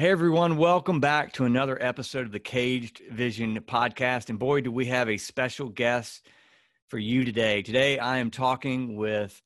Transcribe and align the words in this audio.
Hey 0.00 0.08
everyone, 0.08 0.56
welcome 0.56 0.98
back 0.98 1.30
to 1.34 1.44
another 1.44 1.76
episode 1.78 2.24
of 2.24 2.32
the 2.32 2.40
Caged 2.40 3.02
Vision 3.10 3.60
podcast. 3.60 4.30
And 4.30 4.38
boy, 4.38 4.62
do 4.62 4.72
we 4.72 4.86
have 4.86 5.10
a 5.10 5.18
special 5.18 5.68
guest 5.68 6.26
for 6.88 6.96
you 6.96 7.22
today. 7.22 7.60
Today 7.60 7.98
I 7.98 8.16
am 8.16 8.30
talking 8.30 8.96
with 8.96 9.42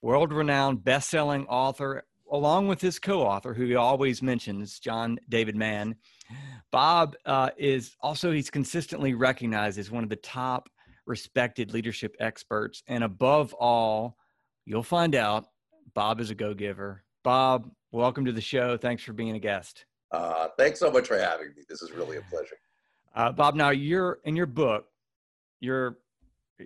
world 0.00 0.32
renowned 0.32 0.84
best 0.84 1.10
selling 1.10 1.48
author, 1.48 2.04
along 2.30 2.68
with 2.68 2.80
his 2.80 3.00
co 3.00 3.22
author, 3.22 3.52
who 3.54 3.64
he 3.66 3.74
always 3.74 4.22
mentions, 4.22 4.78
John 4.78 5.18
David 5.28 5.56
Mann. 5.56 5.96
Bob 6.70 7.16
uh, 7.26 7.50
is 7.56 7.96
also, 8.00 8.30
he's 8.30 8.50
consistently 8.50 9.14
recognized 9.14 9.80
as 9.80 9.90
one 9.90 10.04
of 10.04 10.10
the 10.10 10.14
top 10.14 10.68
respected 11.06 11.72
leadership 11.72 12.14
experts. 12.20 12.84
And 12.86 13.02
above 13.02 13.52
all, 13.54 14.16
you'll 14.64 14.84
find 14.84 15.16
out 15.16 15.46
Bob 15.92 16.20
is 16.20 16.30
a 16.30 16.36
go 16.36 16.54
giver. 16.54 17.02
Bob, 17.24 17.68
welcome 17.92 18.24
to 18.24 18.32
the 18.32 18.40
show. 18.40 18.76
Thanks 18.76 19.02
for 19.02 19.12
being 19.12 19.36
a 19.36 19.38
guest. 19.38 19.84
Uh, 20.10 20.48
thanks 20.56 20.78
so 20.78 20.90
much 20.90 21.06
for 21.06 21.18
having 21.18 21.48
me. 21.48 21.62
This 21.68 21.82
is 21.82 21.92
really 21.92 22.16
a 22.16 22.22
pleasure. 22.22 22.56
Uh, 23.14 23.32
Bob, 23.32 23.54
now 23.54 23.70
you're 23.70 24.18
in 24.24 24.36
your 24.36 24.46
book, 24.46 24.86
you're 25.60 25.98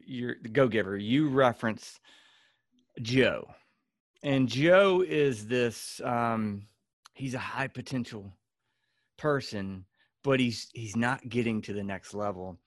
you're 0.07 0.37
the 0.43 0.49
go 0.49 0.69
giver. 0.69 0.97
You 0.97 1.29
reference 1.29 2.01
Joe, 3.01 3.49
and 4.23 4.49
Joe 4.49 5.05
is 5.07 5.47
this. 5.47 6.01
Um, 6.05 6.67
he's 7.15 7.35
a 7.35 7.39
high 7.39 7.69
potential 7.69 8.33
person, 9.19 9.85
but 10.23 10.41
he's 10.41 10.69
he's 10.73 10.97
not 10.97 11.29
getting 11.29 11.63
to 11.63 11.73
the 11.73 11.83
next 11.83 12.15
level, 12.15 12.59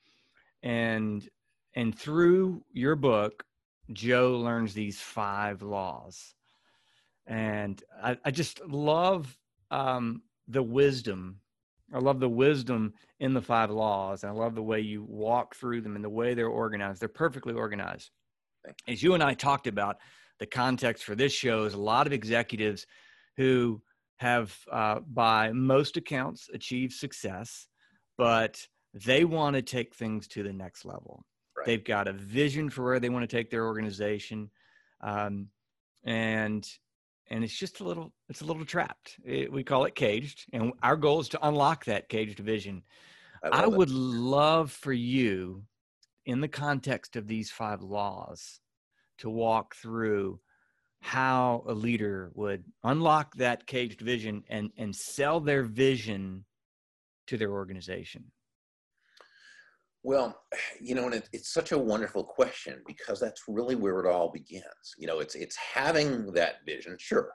and 0.62 1.28
and 1.74 1.96
through 1.96 2.64
your 2.72 2.96
book, 2.96 3.44
Joe 3.92 4.38
learns 4.38 4.74
these 4.74 4.98
five 4.98 5.62
laws, 5.62 6.34
and 7.26 7.82
I, 8.02 8.16
I 8.24 8.30
just 8.30 8.64
love 8.66 9.36
um, 9.70 10.22
the 10.48 10.62
wisdom. 10.62 11.40
I 11.94 11.98
love 11.98 12.20
the 12.20 12.28
wisdom 12.28 12.94
in 13.20 13.34
the 13.34 13.42
five 13.42 13.70
laws. 13.70 14.24
I 14.24 14.30
love 14.30 14.54
the 14.54 14.62
way 14.62 14.80
you 14.80 15.04
walk 15.04 15.54
through 15.54 15.82
them 15.82 15.96
and 15.96 16.04
the 16.04 16.10
way 16.10 16.34
they're 16.34 16.48
organized. 16.48 17.00
They're 17.00 17.08
perfectly 17.08 17.54
organized. 17.54 18.10
As 18.88 19.02
you 19.02 19.14
and 19.14 19.22
I 19.22 19.34
talked 19.34 19.66
about, 19.66 19.96
the 20.38 20.46
context 20.46 21.04
for 21.04 21.14
this 21.14 21.32
show 21.32 21.64
is 21.64 21.74
a 21.74 21.80
lot 21.80 22.06
of 22.06 22.12
executives 22.12 22.86
who 23.36 23.80
have, 24.18 24.56
uh, 24.70 25.00
by 25.00 25.52
most 25.52 25.96
accounts, 25.96 26.48
achieved 26.52 26.92
success, 26.92 27.68
but 28.18 28.60
they 28.92 29.24
want 29.24 29.54
to 29.54 29.62
take 29.62 29.94
things 29.94 30.26
to 30.28 30.42
the 30.42 30.52
next 30.52 30.84
level. 30.84 31.24
Right. 31.56 31.66
They've 31.66 31.84
got 31.84 32.08
a 32.08 32.12
vision 32.12 32.70
for 32.70 32.84
where 32.84 33.00
they 33.00 33.08
want 33.08 33.28
to 33.28 33.36
take 33.36 33.50
their 33.50 33.66
organization. 33.66 34.50
Um, 35.02 35.48
and 36.04 36.66
and 37.28 37.42
it's 37.42 37.56
just 37.56 37.80
a 37.80 37.84
little 37.84 38.12
it's 38.28 38.40
a 38.40 38.44
little 38.44 38.64
trapped. 38.64 39.16
It, 39.24 39.52
we 39.52 39.64
call 39.64 39.84
it 39.84 39.94
caged 39.94 40.46
and 40.52 40.72
our 40.82 40.96
goal 40.96 41.20
is 41.20 41.28
to 41.30 41.46
unlock 41.46 41.84
that 41.86 42.08
caged 42.08 42.38
vision. 42.38 42.82
I, 43.42 43.64
I 43.64 43.66
would 43.66 43.90
love 43.90 44.72
for 44.72 44.92
you 44.92 45.64
in 46.24 46.40
the 46.40 46.48
context 46.48 47.16
of 47.16 47.26
these 47.26 47.50
five 47.50 47.82
laws 47.82 48.60
to 49.18 49.30
walk 49.30 49.74
through 49.76 50.40
how 51.00 51.64
a 51.68 51.72
leader 51.72 52.30
would 52.34 52.64
unlock 52.82 53.34
that 53.36 53.66
caged 53.66 54.00
vision 54.00 54.42
and 54.48 54.70
and 54.76 54.94
sell 54.94 55.40
their 55.40 55.62
vision 55.62 56.44
to 57.26 57.36
their 57.36 57.52
organization 57.52 58.24
well, 60.06 60.40
you 60.80 60.94
know, 60.94 61.06
and 61.06 61.14
it, 61.14 61.28
it's 61.32 61.52
such 61.52 61.72
a 61.72 61.78
wonderful 61.78 62.24
question 62.24 62.82
because 62.86 63.20
that's 63.20 63.42
really 63.48 63.74
where 63.74 64.00
it 64.00 64.06
all 64.06 64.30
begins. 64.32 64.94
You 64.96 65.06
know, 65.08 65.18
it's 65.18 65.34
it's 65.34 65.56
having 65.56 66.32
that 66.32 66.64
vision. 66.64 66.96
Sure, 66.98 67.32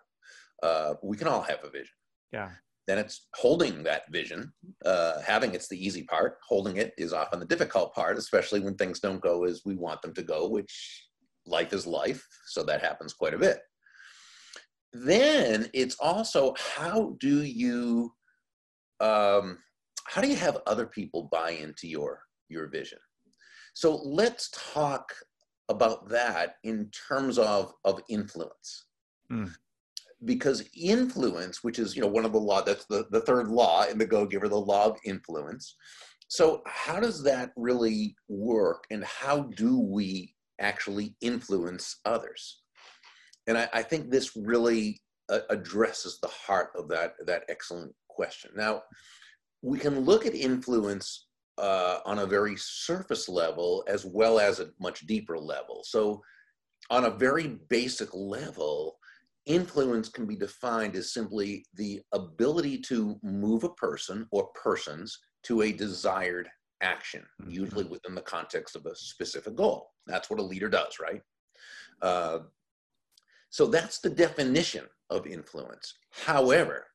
uh, 0.64 0.96
we 1.04 1.18
can 1.18 1.28
all 1.28 1.42
have 1.42 1.60
a 1.64 1.70
vision. 1.70 1.94
Yeah. 2.32 2.50
Then 2.88 2.98
it's 2.98 3.28
holding 3.36 3.84
that 3.84 4.12
vision. 4.12 4.52
Uh, 4.84 5.22
having 5.22 5.54
it's 5.54 5.68
the 5.68 5.86
easy 5.86 6.04
part. 6.04 6.38
Holding 6.48 6.78
it 6.78 6.94
is 6.98 7.14
often 7.14 7.40
the 7.40 7.46
difficult 7.46 7.94
part, 7.94 8.18
especially 8.18 8.62
when 8.62 8.76
things 8.76 9.00
don't 9.00 9.22
go 9.22 9.44
as 9.44 9.62
we 9.66 9.76
want 9.76 10.02
them 10.02 10.14
to 10.16 10.24
go. 10.24 10.48
Which 10.48 11.06
life 11.46 11.74
is 11.74 11.86
life, 11.86 12.26
so 12.48 12.64
that 12.64 12.82
happens 12.82 13.14
quite 13.14 13.34
a 13.34 13.40
bit. 13.40 13.60
Then 14.94 15.70
it's 15.74 15.96
also 16.00 16.56
how 16.76 17.16
do 17.20 17.44
you 17.44 18.12
um, 19.00 19.60
how 20.06 20.22
do 20.22 20.28
you 20.28 20.36
have 20.36 20.58
other 20.66 20.86
people 20.86 21.30
buy 21.32 21.52
into 21.52 21.88
your 21.88 22.22
your 22.52 22.68
vision. 22.68 23.00
So 23.74 23.96
let's 23.96 24.52
talk 24.74 25.14
about 25.70 26.10
that 26.10 26.56
in 26.64 26.90
terms 27.08 27.38
of, 27.38 27.74
of 27.86 28.02
influence. 28.10 28.88
Mm. 29.32 29.52
Because 30.26 30.70
influence, 30.76 31.64
which 31.64 31.80
is 31.80 31.96
you 31.96 32.02
know 32.02 32.08
one 32.08 32.26
of 32.26 32.34
the 32.34 32.40
law, 32.40 32.62
that's 32.62 32.86
the, 32.86 33.08
the 33.10 33.22
third 33.22 33.48
law 33.48 33.86
in 33.86 33.98
the 33.98 34.06
Go 34.06 34.26
Giver, 34.26 34.48
the 34.48 34.56
law 34.56 34.86
of 34.86 34.98
influence. 35.04 35.76
So 36.28 36.62
how 36.68 37.00
does 37.00 37.24
that 37.24 37.52
really 37.56 38.16
work, 38.28 38.84
and 38.92 39.04
how 39.04 39.44
do 39.56 39.80
we 39.80 40.36
actually 40.60 41.16
influence 41.22 42.00
others? 42.06 42.62
And 43.48 43.58
I, 43.58 43.68
I 43.74 43.82
think 43.82 44.12
this 44.12 44.36
really 44.36 45.02
uh, 45.30 45.40
addresses 45.50 46.20
the 46.22 46.28
heart 46.28 46.70
of 46.78 46.88
that 46.90 47.14
that 47.26 47.46
excellent 47.50 47.94
question. 48.08 48.52
Now, 48.56 48.84
we 49.64 49.80
can 49.80 50.02
look 50.02 50.28
at 50.28 50.36
influence 50.36 51.28
uh, 51.62 52.00
on 52.06 52.20
a 52.20 52.26
very 52.26 52.56
surface 52.58 53.30
level 53.30 53.84
as 53.88 54.04
well 54.04 54.40
as 54.40 54.60
a 54.60 54.72
much 54.80 55.06
deeper 55.08 55.38
level. 55.38 55.84
So, 55.86 56.22
on 56.90 57.06
a 57.06 57.12
very 57.12 57.60
basic 57.70 58.10
level, 58.14 58.98
influence 59.46 60.10
can 60.10 60.26
be 60.26 60.36
defined 60.36 60.96
as 60.96 61.14
simply 61.14 61.64
the 61.76 62.02
ability 62.12 62.80
to 62.80 63.18
move 63.24 63.64
a 63.64 63.70
person 63.70 64.28
or 64.32 64.50
persons 64.56 65.18
to 65.44 65.62
a 65.62 65.72
desired 65.72 66.50
action, 66.82 67.24
mm-hmm. 67.42 67.52
usually 67.52 67.86
within 67.86 68.16
the 68.16 68.22
context 68.22 68.76
of 68.76 68.86
a 68.88 68.96
specific 68.96 69.56
goal. 69.56 69.92
That's 70.08 70.30
what 70.30 70.40
a 70.40 70.44
leader 70.44 70.68
does, 70.68 70.98
right? 71.00 71.22
Uh, 72.02 72.40
so 73.52 73.68
that's 73.68 74.00
the 74.00 74.10
definition 74.10 74.86
of 75.10 75.28
influence. 75.28 75.94
However, 76.26 76.88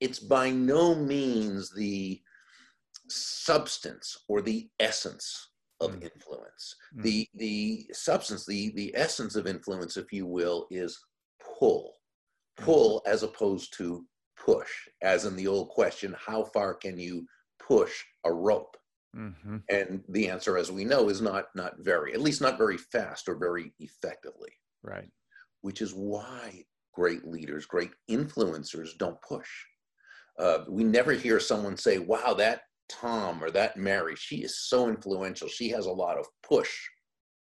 it's 0.00 0.18
by 0.18 0.50
no 0.50 0.94
means 0.94 1.70
the 1.74 2.20
substance 3.08 4.16
or 4.28 4.42
the 4.42 4.68
essence 4.80 5.50
of 5.80 5.92
mm. 5.92 6.02
influence. 6.02 6.74
Mm. 6.96 7.02
The 7.02 7.28
the 7.34 7.86
substance, 7.92 8.46
the 8.46 8.72
the 8.74 8.92
essence 8.96 9.36
of 9.36 9.46
influence, 9.46 9.96
if 9.96 10.12
you 10.12 10.26
will, 10.26 10.66
is 10.70 10.98
pull. 11.58 11.94
Mm. 12.58 12.64
Pull 12.64 13.02
as 13.06 13.22
opposed 13.22 13.76
to 13.78 14.04
push, 14.42 14.70
as 15.02 15.24
in 15.24 15.36
the 15.36 15.46
old 15.46 15.68
question, 15.68 16.14
how 16.18 16.44
far 16.44 16.74
can 16.74 16.98
you 16.98 17.26
push 17.58 17.92
a 18.24 18.32
rope? 18.32 18.76
Mm-hmm. 19.16 19.56
And 19.70 20.02
the 20.08 20.28
answer, 20.28 20.58
as 20.58 20.70
we 20.70 20.84
know, 20.84 21.08
is 21.08 21.20
not 21.22 21.46
not 21.54 21.74
very, 21.78 22.12
at 22.12 22.20
least 22.20 22.42
not 22.42 22.58
very 22.58 22.76
fast 22.76 23.28
or 23.28 23.36
very 23.36 23.72
effectively. 23.78 24.50
Right. 24.82 25.08
Which 25.62 25.80
is 25.80 25.92
why 25.94 26.64
great 26.92 27.26
leaders, 27.26 27.66
great 27.66 27.92
influencers 28.10 28.96
don't 28.98 29.20
push. 29.22 29.48
Uh, 30.38 30.64
we 30.68 30.84
never 30.84 31.12
hear 31.12 31.40
someone 31.40 31.76
say, 31.76 31.98
wow, 31.98 32.34
that 32.34 32.62
Tom 32.88 33.42
or 33.42 33.50
that 33.50 33.76
Mary, 33.76 34.14
she 34.16 34.36
is 34.36 34.68
so 34.68 34.88
influential. 34.88 35.48
She 35.48 35.68
has 35.70 35.86
a 35.86 35.92
lot 35.92 36.18
of 36.18 36.26
push 36.42 36.70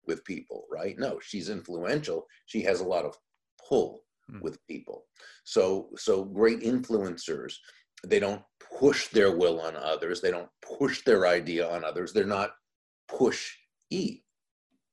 with 0.05 0.23
people, 0.25 0.65
right? 0.71 0.97
No, 0.97 1.19
she's 1.21 1.49
influential. 1.49 2.25
She 2.45 2.61
has 2.63 2.81
a 2.81 2.85
lot 2.85 3.05
of 3.05 3.15
pull 3.67 4.03
mm. 4.31 4.41
with 4.41 4.57
people. 4.67 5.05
So, 5.43 5.89
so 5.95 6.23
great 6.23 6.61
influencers, 6.61 7.53
they 8.05 8.19
don't 8.19 8.41
push 8.79 9.07
their 9.09 9.35
will 9.35 9.61
on 9.61 9.75
others. 9.75 10.21
They 10.21 10.31
don't 10.31 10.49
push 10.77 11.03
their 11.03 11.27
idea 11.27 11.69
on 11.69 11.83
others. 11.83 12.11
They're 12.11 12.25
not 12.25 12.51
push 13.07 13.53
e. 13.89 14.21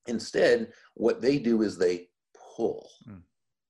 Instead, 0.07 0.73
what 0.95 1.21
they 1.21 1.39
do 1.39 1.63
is 1.63 1.77
they 1.77 2.09
pull. 2.57 2.89
Mm. 3.09 3.23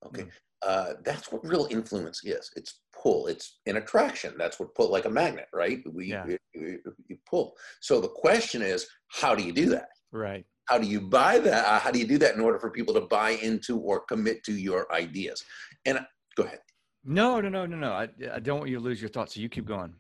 Okay. 0.07 0.23
Mm. 0.23 0.31
Uh, 0.63 0.93
that's 1.05 1.33
what 1.33 1.47
real 1.47 1.67
influence 1.71 2.23
is. 2.25 2.51
It's 2.55 2.81
pull. 3.01 3.27
It's 3.27 3.61
an 3.67 3.77
attraction. 3.77 4.35
That's 4.37 4.59
what 4.59 4.75
pull, 4.75 4.91
like 4.91 5.05
a 5.05 5.11
magnet, 5.11 5.49
right? 5.53 5.81
We, 5.93 6.07
yeah. 6.07 6.25
we, 6.27 6.39
we, 6.55 6.79
we, 7.09 7.19
pull. 7.29 7.55
So 7.81 8.01
the 8.01 8.09
question 8.09 8.63
is, 8.63 8.87
how 9.09 9.35
do 9.35 9.43
you 9.43 9.53
do 9.53 9.69
that? 9.71 9.89
Right. 10.13 10.45
How 10.67 10.79
do 10.79 10.87
you 10.87 11.01
buy 11.01 11.39
that? 11.39 11.67
Uh, 11.67 11.79
how 11.79 11.91
do 11.91 11.99
you 11.99 12.07
do 12.07 12.19
that 12.19 12.35
in 12.35 12.41
order 12.41 12.59
for 12.59 12.71
people 12.71 12.95
to 12.95 13.01
buy 13.03 13.31
into 13.31 13.79
or 13.79 14.01
commit 14.01 14.45
to 14.45 14.53
your 14.53 14.93
ideas? 14.93 15.43
And 15.85 15.99
uh, 15.99 16.03
go 16.37 16.45
ahead. 16.45 16.61
No, 17.05 17.41
no, 17.41 17.49
no, 17.49 17.67
no, 17.67 17.77
no. 17.77 17.93
I, 17.93 18.09
I 18.33 18.41
don't 18.41 18.59
want 18.59 18.71
you 18.71 18.77
to 18.77 18.83
lose 18.83 19.01
your 19.01 19.11
thoughts. 19.11 19.35
So 19.35 19.41
you 19.41 19.49
keep 19.49 19.67
going. 19.67 19.95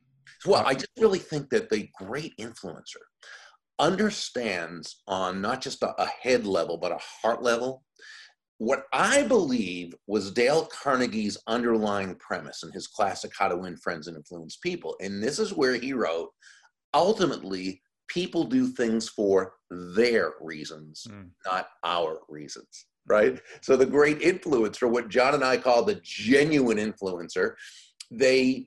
Well, 0.46 0.64
I 0.64 0.74
just 0.74 0.90
really 0.98 1.18
think 1.18 1.50
that 1.50 1.70
the 1.70 1.88
great 1.98 2.36
influencer 2.38 3.02
understands 3.78 5.02
on 5.08 5.40
not 5.40 5.60
just 5.60 5.82
a, 5.82 6.00
a 6.00 6.06
head 6.06 6.46
level, 6.46 6.76
but 6.76 6.92
a 6.92 6.98
heart 7.22 7.42
level 7.42 7.82
what 8.60 8.84
I 8.92 9.22
believe 9.22 9.94
was 10.06 10.30
Dale 10.30 10.66
Carnegie's 10.66 11.38
underlying 11.46 12.14
premise 12.16 12.62
in 12.62 12.70
his 12.72 12.86
classic 12.86 13.32
How 13.34 13.48
to 13.48 13.56
Win 13.56 13.74
Friends 13.78 14.06
and 14.06 14.18
Influence 14.18 14.58
People. 14.62 14.96
And 15.00 15.22
this 15.22 15.38
is 15.38 15.54
where 15.54 15.76
he 15.76 15.94
wrote 15.94 16.28
ultimately, 16.92 17.80
people 18.06 18.44
do 18.44 18.68
things 18.68 19.08
for 19.08 19.54
their 19.70 20.32
reasons, 20.42 21.06
mm. 21.08 21.30
not 21.46 21.68
our 21.84 22.18
reasons. 22.28 22.84
Right? 23.08 23.40
So 23.62 23.78
the 23.78 23.86
great 23.86 24.20
influencer, 24.20 24.90
what 24.90 25.08
John 25.08 25.32
and 25.32 25.42
I 25.42 25.56
call 25.56 25.82
the 25.82 25.98
genuine 26.04 26.76
influencer, 26.76 27.54
they 28.10 28.66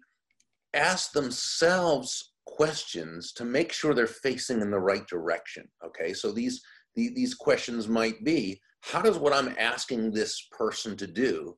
ask 0.74 1.12
themselves 1.12 2.34
questions 2.48 3.32
to 3.34 3.46
make 3.46 3.72
sure 3.72 3.94
they're 3.94 4.08
facing 4.08 4.62
in 4.62 4.72
the 4.72 4.80
right 4.80 5.06
direction. 5.06 5.68
Okay, 5.86 6.14
so 6.14 6.32
these 6.32 6.64
these 6.96 7.36
questions 7.36 7.88
might 7.88 8.24
be: 8.24 8.60
How 8.84 9.02
does 9.02 9.18
what 9.18 9.34
I'm 9.34 9.56
asking 9.58 10.12
this 10.12 10.48
person 10.52 10.98
to 10.98 11.08
do? 11.08 11.58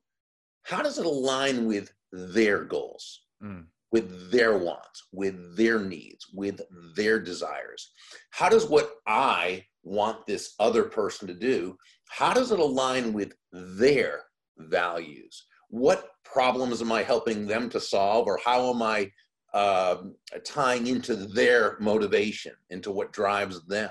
How 0.62 0.80
does 0.80 0.98
it 0.98 1.06
align 1.06 1.66
with 1.66 1.92
their 2.12 2.64
goals, 2.64 3.22
mm. 3.42 3.64
with 3.90 4.30
their 4.30 4.58
wants, 4.58 5.08
with 5.12 5.56
their 5.56 5.80
needs, 5.80 6.26
with 6.32 6.60
their 6.94 7.18
desires? 7.20 7.90
How 8.30 8.48
does 8.48 8.68
what 8.68 8.90
I 9.08 9.64
want 9.82 10.24
this 10.26 10.54
other 10.60 10.84
person 10.84 11.26
to 11.26 11.34
do? 11.34 11.76
How 12.08 12.32
does 12.32 12.52
it 12.52 12.60
align 12.60 13.12
with 13.12 13.32
their 13.52 14.22
values? 14.58 15.46
What 15.68 16.10
problems 16.24 16.80
am 16.80 16.92
I 16.92 17.02
helping 17.02 17.46
them 17.46 17.68
to 17.70 17.80
solve, 17.80 18.28
or 18.28 18.38
how 18.44 18.70
am 18.72 18.82
I 18.82 19.10
uh, 19.52 19.96
tying 20.44 20.86
into 20.86 21.16
their 21.16 21.76
motivation, 21.80 22.52
into 22.70 22.92
what 22.92 23.12
drives 23.12 23.66
them? 23.66 23.90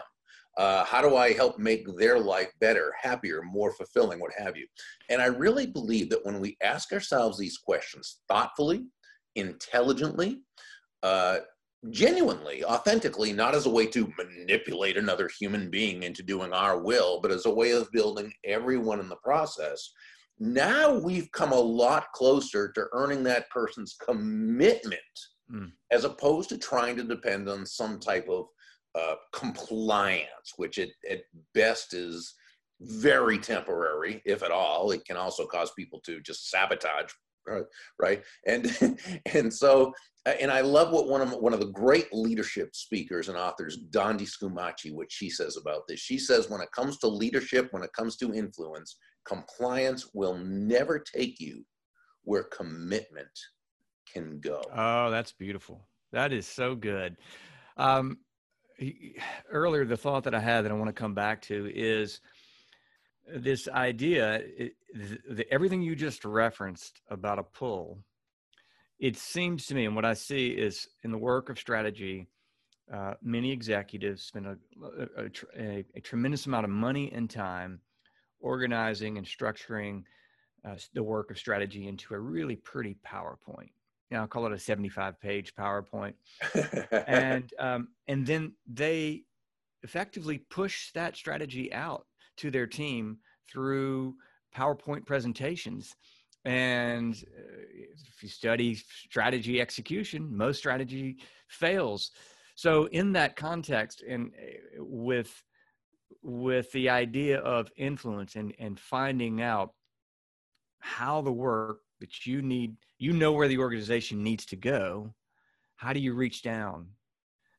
Uh, 0.57 0.85
how 0.85 1.01
do 1.01 1.17
I 1.17 1.33
help 1.33 1.59
make 1.59 1.85
their 1.97 2.17
life 2.17 2.51
better, 2.61 2.93
happier, 3.01 3.41
more 3.43 3.73
fulfilling, 3.73 4.19
what 4.19 4.31
have 4.37 4.55
you? 4.55 4.67
And 5.09 5.21
I 5.21 5.25
really 5.25 5.67
believe 5.67 6.09
that 6.09 6.25
when 6.25 6.39
we 6.39 6.57
ask 6.63 6.93
ourselves 6.93 7.37
these 7.37 7.57
questions 7.57 8.21
thoughtfully, 8.27 8.85
intelligently, 9.35 10.41
uh, 11.03 11.39
genuinely, 11.89 12.63
authentically, 12.63 13.33
not 13.33 13.53
as 13.53 13.65
a 13.65 13.69
way 13.69 13.85
to 13.87 14.11
manipulate 14.17 14.97
another 14.97 15.29
human 15.39 15.69
being 15.69 16.03
into 16.03 16.23
doing 16.23 16.53
our 16.53 16.81
will, 16.81 17.19
but 17.21 17.31
as 17.31 17.45
a 17.45 17.53
way 17.53 17.71
of 17.71 17.91
building 17.91 18.31
everyone 18.45 18.99
in 18.99 19.09
the 19.09 19.15
process, 19.17 19.91
now 20.39 20.97
we've 20.97 21.31
come 21.31 21.51
a 21.51 21.59
lot 21.59 22.11
closer 22.13 22.71
to 22.71 22.87
earning 22.91 23.23
that 23.23 23.49
person's 23.49 23.95
commitment 24.03 25.01
mm. 25.53 25.71
as 25.91 26.03
opposed 26.03 26.49
to 26.49 26.57
trying 26.57 26.95
to 26.97 27.03
depend 27.03 27.47
on 27.47 27.65
some 27.65 27.99
type 27.99 28.27
of 28.29 28.47
uh, 28.95 29.15
compliance, 29.33 30.53
which 30.57 30.79
at, 30.79 30.89
at 31.09 31.21
best 31.53 31.93
is 31.93 32.33
very 32.81 33.37
temporary, 33.37 34.21
if 34.25 34.43
at 34.43 34.51
all. 34.51 34.91
It 34.91 35.05
can 35.05 35.17
also 35.17 35.45
cause 35.45 35.71
people 35.77 35.99
to 36.05 36.21
just 36.21 36.49
sabotage, 36.49 37.11
right? 37.47 37.63
right? 37.99 38.23
And 38.47 38.99
and 39.33 39.53
so, 39.53 39.93
uh, 40.25 40.33
and 40.39 40.51
I 40.51 40.61
love 40.61 40.91
what 40.91 41.07
one 41.07 41.21
of 41.21 41.31
one 41.31 41.53
of 41.53 41.59
the 41.59 41.71
great 41.71 42.13
leadership 42.13 42.75
speakers 42.75 43.29
and 43.29 43.37
authors, 43.37 43.79
Dondi 43.89 44.27
Scumaci, 44.27 44.93
what 44.93 45.11
she 45.11 45.29
says 45.29 45.57
about 45.57 45.87
this. 45.87 45.99
She 45.99 46.17
says, 46.17 46.49
when 46.49 46.61
it 46.61 46.71
comes 46.71 46.97
to 46.99 47.07
leadership, 47.07 47.67
when 47.71 47.83
it 47.83 47.93
comes 47.93 48.15
to 48.17 48.33
influence, 48.33 48.97
compliance 49.25 50.09
will 50.13 50.37
never 50.37 50.99
take 50.99 51.39
you 51.39 51.65
where 52.23 52.43
commitment 52.43 53.27
can 54.11 54.39
go. 54.39 54.61
Oh, 54.75 55.09
that's 55.11 55.31
beautiful. 55.31 55.87
That 56.11 56.31
is 56.31 56.47
so 56.47 56.75
good. 56.75 57.17
Um, 57.77 58.17
earlier, 59.49 59.85
the 59.85 59.97
thought 59.97 60.23
that 60.23 60.35
I 60.35 60.39
had 60.39 60.63
that 60.63 60.71
I 60.71 60.75
want 60.75 60.89
to 60.89 60.93
come 60.93 61.13
back 61.13 61.41
to 61.43 61.71
is 61.73 62.21
this 63.27 63.67
idea 63.67 64.41
it, 64.57 64.73
the, 64.93 65.45
everything 65.51 65.81
you 65.81 65.95
just 65.95 66.25
referenced 66.25 67.01
about 67.09 67.39
a 67.39 67.43
pull. 67.43 67.99
It 68.99 69.17
seems 69.17 69.65
to 69.67 69.75
me, 69.75 69.85
and 69.85 69.95
what 69.95 70.05
I 70.05 70.13
see 70.13 70.49
is 70.49 70.87
in 71.03 71.11
the 71.11 71.17
work 71.17 71.49
of 71.49 71.59
strategy, 71.59 72.27
uh, 72.93 73.15
many 73.21 73.51
executives 73.51 74.23
spend 74.23 74.45
a, 74.45 74.57
a, 75.17 75.29
a, 75.59 75.85
a 75.95 76.01
tremendous 76.01 76.45
amount 76.45 76.65
of 76.65 76.69
money 76.69 77.11
and 77.13 77.29
time 77.29 77.81
organizing 78.39 79.17
and 79.17 79.25
structuring 79.25 80.03
uh, 80.63 80.75
the 80.93 81.03
work 81.03 81.31
of 81.31 81.37
strategy 81.37 81.87
into 81.87 82.13
a 82.13 82.19
really 82.19 82.55
pretty 82.55 82.95
PowerPoint. 83.05 83.71
You 84.09 84.17
know, 84.17 84.21
I'll 84.21 84.27
call 84.27 84.45
it 84.45 84.53
a 84.53 84.59
75 84.59 85.19
page 85.19 85.53
PowerPoint. 85.55 86.13
and, 87.07 87.51
um, 87.59 87.89
and 88.07 88.25
then 88.25 88.53
they 88.67 89.23
effectively 89.83 90.39
push 90.49 90.91
that 90.93 91.15
strategy 91.15 91.73
out 91.73 92.05
to 92.37 92.51
their 92.51 92.67
team 92.67 93.17
through 93.51 94.15
PowerPoint 94.55 95.05
presentations. 95.05 95.95
And 96.43 97.15
uh, 97.15 97.41
if 98.07 98.21
you 98.21 98.29
study 98.29 98.75
strategy 98.75 99.59
execution, 99.59 100.35
most 100.35 100.57
strategy 100.57 101.17
fails. 101.47 102.11
So, 102.55 102.85
in 102.85 103.11
that 103.13 103.35
context, 103.35 104.03
and 104.07 104.31
uh, 104.37 104.83
with 104.83 105.43
with 106.21 106.71
the 106.71 106.89
idea 106.89 107.39
of 107.39 107.71
influence 107.77 108.35
and, 108.35 108.53
and 108.57 108.79
finding 108.79 109.41
out 109.41 109.73
how 110.79 111.21
the 111.21 111.31
work 111.31 111.79
that 111.99 112.25
you 112.25 112.41
need, 112.41 112.75
you 112.97 113.13
know 113.13 113.31
where 113.31 113.47
the 113.47 113.57
organization 113.57 114.23
needs 114.23 114.45
to 114.47 114.55
go. 114.55 115.13
How 115.75 115.93
do 115.93 115.99
you 115.99 116.13
reach 116.13 116.41
down 116.41 116.87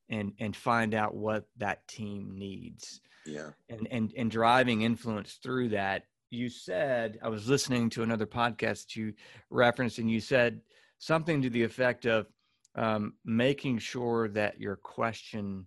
and 0.09 0.33
and 0.39 0.57
find 0.57 0.95
out 0.95 1.15
what 1.15 1.45
that 1.59 1.87
team 1.89 2.35
needs? 2.37 3.01
Yeah. 3.25 3.51
And 3.69 3.89
and 3.91 4.13
and 4.17 4.31
driving 4.31 4.83
influence 4.83 5.39
through 5.43 5.71
that. 5.71 6.05
You 6.31 6.49
said 6.49 7.19
I 7.23 7.29
was 7.29 7.49
listening 7.49 7.91
to 7.91 8.03
another 8.03 8.27
podcast 8.27 8.87
that 8.87 8.97
you 8.97 9.13
referenced, 9.51 9.99
and 9.99 10.11
you 10.11 10.21
said 10.21 10.61
something 10.99 11.43
to 11.43 11.51
the 11.51 11.63
effect 11.63 12.07
of 12.07 12.27
um, 12.75 13.15
making 13.25 13.79
sure 13.79 14.29
that 14.29 14.61
your 14.61 14.77
question 14.77 15.67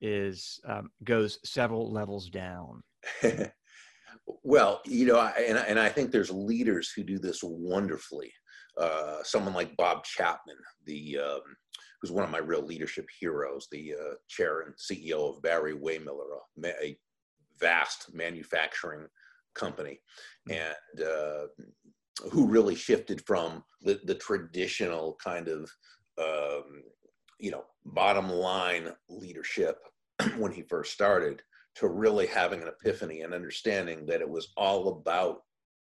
is 0.00 0.60
um, 0.66 0.90
goes 1.04 1.38
several 1.44 1.92
levels 1.92 2.28
down. 2.28 2.82
well, 4.42 4.80
you 4.84 5.06
know, 5.06 5.20
and 5.20 5.58
and 5.58 5.78
I 5.78 5.88
think 5.88 6.10
there's 6.10 6.30
leaders 6.30 6.92
who 6.94 7.02
do 7.02 7.18
this 7.18 7.40
wonderfully. 7.42 8.32
Uh, 8.78 9.22
someone 9.22 9.54
like 9.54 9.76
Bob 9.76 10.04
Chapman, 10.04 10.56
the 10.84 11.18
um, 11.18 11.40
who's 12.00 12.12
one 12.12 12.24
of 12.24 12.30
my 12.30 12.38
real 12.38 12.62
leadership 12.62 13.06
heroes, 13.20 13.68
the 13.70 13.94
uh, 13.94 14.14
chair 14.28 14.60
and 14.62 14.74
CEO 14.74 15.34
of 15.34 15.42
Barry-Wehmiller, 15.42 16.38
a, 16.64 16.84
a 16.84 16.98
vast 17.58 18.12
manufacturing 18.12 19.06
company, 19.54 19.98
hmm. 20.46 20.52
and 20.54 21.08
uh, 21.08 21.46
who 22.30 22.46
really 22.46 22.74
shifted 22.74 23.22
from 23.26 23.64
the, 23.82 23.98
the 24.04 24.14
traditional 24.14 25.16
kind 25.24 25.48
of 25.48 25.70
um, 26.18 26.82
you 27.38 27.50
know, 27.50 27.64
bottom 27.84 28.30
line 28.30 28.88
leadership 29.08 29.78
when 30.38 30.52
he 30.52 30.62
first 30.62 30.92
started 30.92 31.42
to 31.76 31.88
really 31.88 32.26
having 32.26 32.62
an 32.62 32.68
epiphany 32.68 33.20
and 33.20 33.34
understanding 33.34 34.06
that 34.06 34.20
it 34.20 34.28
was 34.28 34.48
all 34.56 34.88
about 34.88 35.42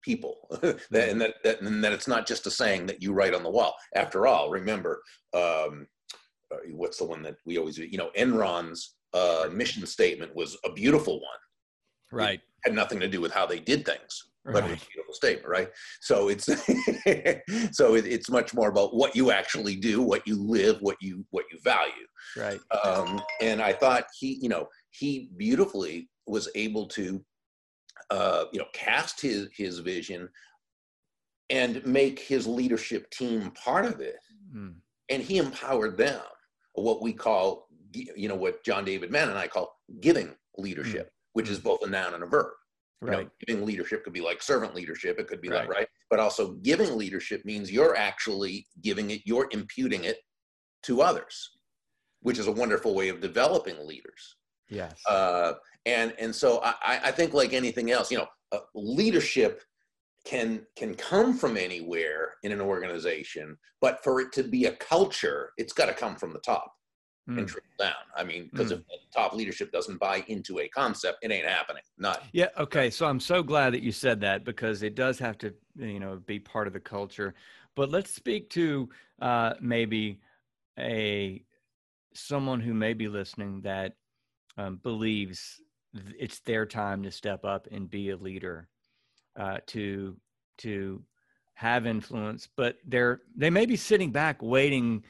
people. 0.02 0.48
That, 0.90 1.08
and, 1.08 1.20
that, 1.20 1.34
that, 1.44 1.60
and 1.60 1.82
that 1.82 1.92
it's 1.92 2.08
not 2.08 2.26
just 2.26 2.46
a 2.46 2.50
saying 2.50 2.86
that 2.86 3.02
you 3.02 3.12
write 3.12 3.34
on 3.34 3.42
the 3.42 3.50
wall. 3.50 3.74
After 3.94 4.26
all 4.26 4.50
remember 4.50 5.02
um, 5.34 5.86
uh, 6.52 6.58
what's 6.72 6.98
the 6.98 7.04
one 7.04 7.22
that 7.22 7.36
we 7.44 7.58
always 7.58 7.78
you 7.78 7.98
know 7.98 8.10
enron's 8.16 8.94
uh, 9.12 9.48
mission 9.52 9.86
statement 9.86 10.34
was 10.34 10.56
a 10.64 10.72
beautiful 10.72 11.14
one. 11.14 11.40
Right. 12.12 12.38
it 12.38 12.68
had 12.68 12.74
nothing 12.74 13.00
to 13.00 13.08
do 13.08 13.20
with 13.20 13.32
how 13.32 13.46
they 13.46 13.58
did 13.58 13.84
things 13.84 14.24
but 14.44 14.62
right. 14.62 14.70
it's 14.72 14.82
a 14.82 14.86
beautiful 14.86 15.14
statement, 15.14 15.48
right? 15.48 15.70
So 16.00 16.28
it's 16.28 16.44
so 17.76 17.94
it, 17.94 18.06
it's 18.06 18.28
much 18.28 18.52
more 18.52 18.68
about 18.68 18.94
what 18.94 19.16
you 19.16 19.30
actually 19.30 19.76
do, 19.76 20.02
what 20.02 20.26
you 20.26 20.36
live, 20.36 20.76
what 20.80 20.96
you 21.00 21.24
what 21.30 21.46
you 21.50 21.58
value, 21.62 21.92
right? 22.36 22.60
Um, 22.84 23.22
and 23.40 23.62
I 23.62 23.72
thought 23.72 24.04
he, 24.18 24.38
you 24.42 24.48
know, 24.48 24.68
he 24.94 25.30
beautifully 25.36 26.08
was 26.26 26.48
able 26.54 26.86
to, 26.86 27.24
uh, 28.10 28.44
you 28.52 28.58
know, 28.58 28.66
cast 28.72 29.20
his 29.20 29.48
his 29.56 29.80
vision 29.80 30.28
and 31.50 31.84
make 31.84 32.18
his 32.18 32.46
leadership 32.46 33.10
team 33.10 33.50
part 33.52 33.84
of 33.84 34.00
it, 34.00 34.18
mm. 34.54 34.74
and 35.08 35.22
he 35.22 35.38
empowered 35.38 35.96
them. 35.96 36.22
What 36.74 37.02
we 37.02 37.12
call, 37.12 37.68
you 37.92 38.28
know, 38.28 38.34
what 38.34 38.64
John 38.64 38.84
David 38.84 39.10
Mann 39.10 39.28
and 39.28 39.38
I 39.38 39.46
call 39.46 39.76
giving 40.00 40.34
leadership, 40.58 41.06
mm. 41.06 41.10
which 41.34 41.48
is 41.48 41.58
hmm. 41.58 41.64
both 41.64 41.82
a 41.84 41.88
noun 41.88 42.14
and 42.14 42.22
a 42.22 42.26
verb. 42.26 42.52
Right. 43.00 43.18
You 43.18 43.24
know, 43.24 43.30
giving 43.46 43.66
leadership 43.66 44.02
could 44.02 44.12
be 44.12 44.20
like 44.20 44.42
servant 44.42 44.74
leadership. 44.74 45.18
It 45.18 45.28
could 45.28 45.40
be 45.40 45.50
right. 45.50 45.68
like, 45.68 45.68
right. 45.68 45.88
But 46.10 46.20
also 46.20 46.52
giving 46.62 46.96
leadership 46.96 47.44
means 47.44 47.70
you're 47.70 47.96
actually 47.96 48.66
giving 48.82 49.10
it, 49.10 49.20
you're 49.24 49.48
imputing 49.52 50.04
it 50.04 50.18
to 50.84 51.02
others, 51.02 51.50
which 52.22 52.38
is 52.38 52.46
a 52.46 52.52
wonderful 52.52 52.94
way 52.94 53.08
of 53.08 53.20
developing 53.20 53.86
leaders. 53.86 54.36
Yes. 54.68 55.00
Uh, 55.08 55.54
and, 55.86 56.14
and 56.18 56.34
so 56.34 56.60
I, 56.62 57.00
I 57.04 57.10
think 57.10 57.34
like 57.34 57.52
anything 57.52 57.90
else, 57.90 58.10
you 58.10 58.18
know, 58.18 58.28
uh, 58.52 58.60
leadership 58.74 59.62
can, 60.24 60.66
can 60.76 60.94
come 60.94 61.36
from 61.36 61.56
anywhere 61.56 62.34
in 62.42 62.52
an 62.52 62.60
organization, 62.60 63.58
but 63.80 64.02
for 64.02 64.20
it 64.20 64.32
to 64.32 64.42
be 64.42 64.66
a 64.66 64.72
culture, 64.72 65.50
it's 65.58 65.72
got 65.72 65.86
to 65.86 65.92
come 65.92 66.16
from 66.16 66.32
the 66.32 66.38
top 66.40 66.72
mm. 67.28 67.38
and 67.38 67.48
trickle 67.48 67.70
down. 67.78 67.92
I 68.16 68.24
mean, 68.24 68.48
because 68.52 68.72
mm. 68.72 68.76
if 68.76 68.82
top 69.14 69.34
leadership 69.34 69.72
doesn't 69.72 69.98
buy 69.98 70.24
into 70.28 70.60
a 70.60 70.68
concept, 70.68 71.18
it 71.22 71.30
ain't 71.30 71.46
happening. 71.46 71.82
Not. 71.98 72.22
Yeah. 72.32 72.48
Okay. 72.58 72.90
So 72.90 73.06
I'm 73.06 73.20
so 73.20 73.42
glad 73.42 73.74
that 73.74 73.82
you 73.82 73.92
said 73.92 74.20
that 74.22 74.44
because 74.44 74.82
it 74.82 74.94
does 74.94 75.18
have 75.18 75.38
to, 75.38 75.54
you 75.76 76.00
know, 76.00 76.20
be 76.26 76.38
part 76.38 76.66
of 76.66 76.72
the 76.72 76.80
culture. 76.80 77.34
But 77.76 77.90
let's 77.90 78.14
speak 78.14 78.50
to 78.50 78.88
uh, 79.20 79.54
maybe 79.60 80.20
a 80.78 81.44
someone 82.14 82.60
who 82.60 82.74
may 82.74 82.94
be 82.94 83.08
listening 83.08 83.60
that 83.62 83.94
um, 84.56 84.80
believes 84.82 85.60
it's 86.18 86.40
their 86.40 86.66
time 86.66 87.02
to 87.02 87.10
step 87.10 87.44
up 87.44 87.68
and 87.70 87.90
be 87.90 88.10
a 88.10 88.16
leader, 88.16 88.68
uh, 89.38 89.58
to 89.66 90.16
to 90.58 91.02
have 91.54 91.86
influence, 91.86 92.48
but 92.56 92.76
they're 92.86 93.22
they 93.36 93.50
may 93.50 93.66
be 93.66 93.76
sitting 93.76 94.10
back 94.10 94.42
waiting 94.42 95.04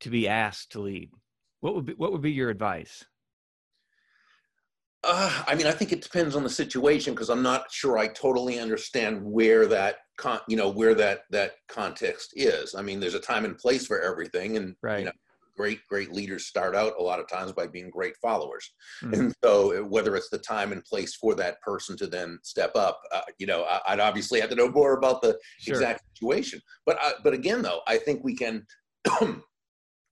to 0.00 0.10
be 0.10 0.28
asked 0.28 0.72
to 0.72 0.80
lead? 0.80 1.10
What 1.60 1.74
would 1.74 1.86
be 1.86 1.94
what 1.94 2.12
would 2.12 2.22
be 2.22 2.32
your 2.32 2.50
advice? 2.50 3.04
Uh, 5.02 5.44
I 5.46 5.54
mean, 5.54 5.66
I 5.66 5.72
think 5.72 5.92
it 5.92 6.00
depends 6.00 6.34
on 6.34 6.42
the 6.42 6.50
situation 6.50 7.12
because 7.12 7.28
I'm 7.28 7.42
not 7.42 7.70
sure 7.70 7.98
I 7.98 8.08
totally 8.08 8.58
understand 8.58 9.22
where 9.22 9.66
that 9.66 9.96
con, 10.16 10.40
you 10.48 10.56
know, 10.56 10.70
where 10.70 10.94
that 10.94 11.24
that 11.30 11.52
context 11.68 12.32
is. 12.36 12.74
I 12.74 12.82
mean, 12.82 13.00
there's 13.00 13.14
a 13.14 13.20
time 13.20 13.44
and 13.44 13.56
place 13.56 13.86
for 13.86 14.00
everything, 14.00 14.56
and 14.56 14.76
right. 14.82 15.00
you 15.00 15.04
know, 15.06 15.12
great 15.56 15.80
great 15.88 16.12
leaders 16.12 16.46
start 16.46 16.74
out 16.74 16.94
a 16.98 17.02
lot 17.02 17.20
of 17.20 17.28
times 17.28 17.52
by 17.52 17.66
being 17.66 17.90
great 17.90 18.16
followers, 18.20 18.72
Mm. 19.02 19.12
and 19.12 19.34
so 19.44 19.84
whether 19.84 20.16
it's 20.16 20.30
the 20.30 20.38
time 20.38 20.72
and 20.72 20.84
place 20.84 21.14
for 21.14 21.34
that 21.36 21.60
person 21.62 21.96
to 21.98 22.06
then 22.06 22.38
step 22.42 22.72
up, 22.76 23.00
uh, 23.12 23.22
you 23.38 23.46
know, 23.46 23.64
I, 23.64 23.80
I'd 23.88 24.00
obviously 24.00 24.40
have 24.40 24.50
to 24.50 24.56
know 24.56 24.70
more 24.70 24.94
about 24.96 25.22
the 25.22 25.38
Sure. 25.58 25.74
exact 25.76 26.02
situation. 26.16 26.60
But 26.86 26.98
uh, 27.02 27.12
but 27.22 27.34
again, 27.34 27.62
though, 27.62 27.80
I 27.86 27.98
think 27.98 28.24
we 28.24 28.34
can 28.36 28.66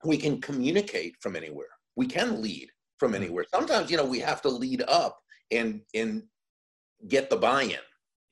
we 0.05 0.17
can 0.17 0.41
communicate 0.41 1.15
from 1.21 1.35
anywhere. 1.35 1.67
We 1.95 2.07
can 2.07 2.41
lead 2.41 2.69
from 2.99 3.11
Mm. 3.13 3.15
anywhere. 3.17 3.45
Sometimes 3.53 3.89
you 3.91 3.97
know 3.97 4.05
we 4.05 4.19
have 4.19 4.41
to 4.43 4.49
lead 4.49 4.81
up 4.87 5.19
and 5.51 5.81
and 5.93 6.23
get 7.07 7.29
the 7.29 7.35
buy-in 7.35 7.79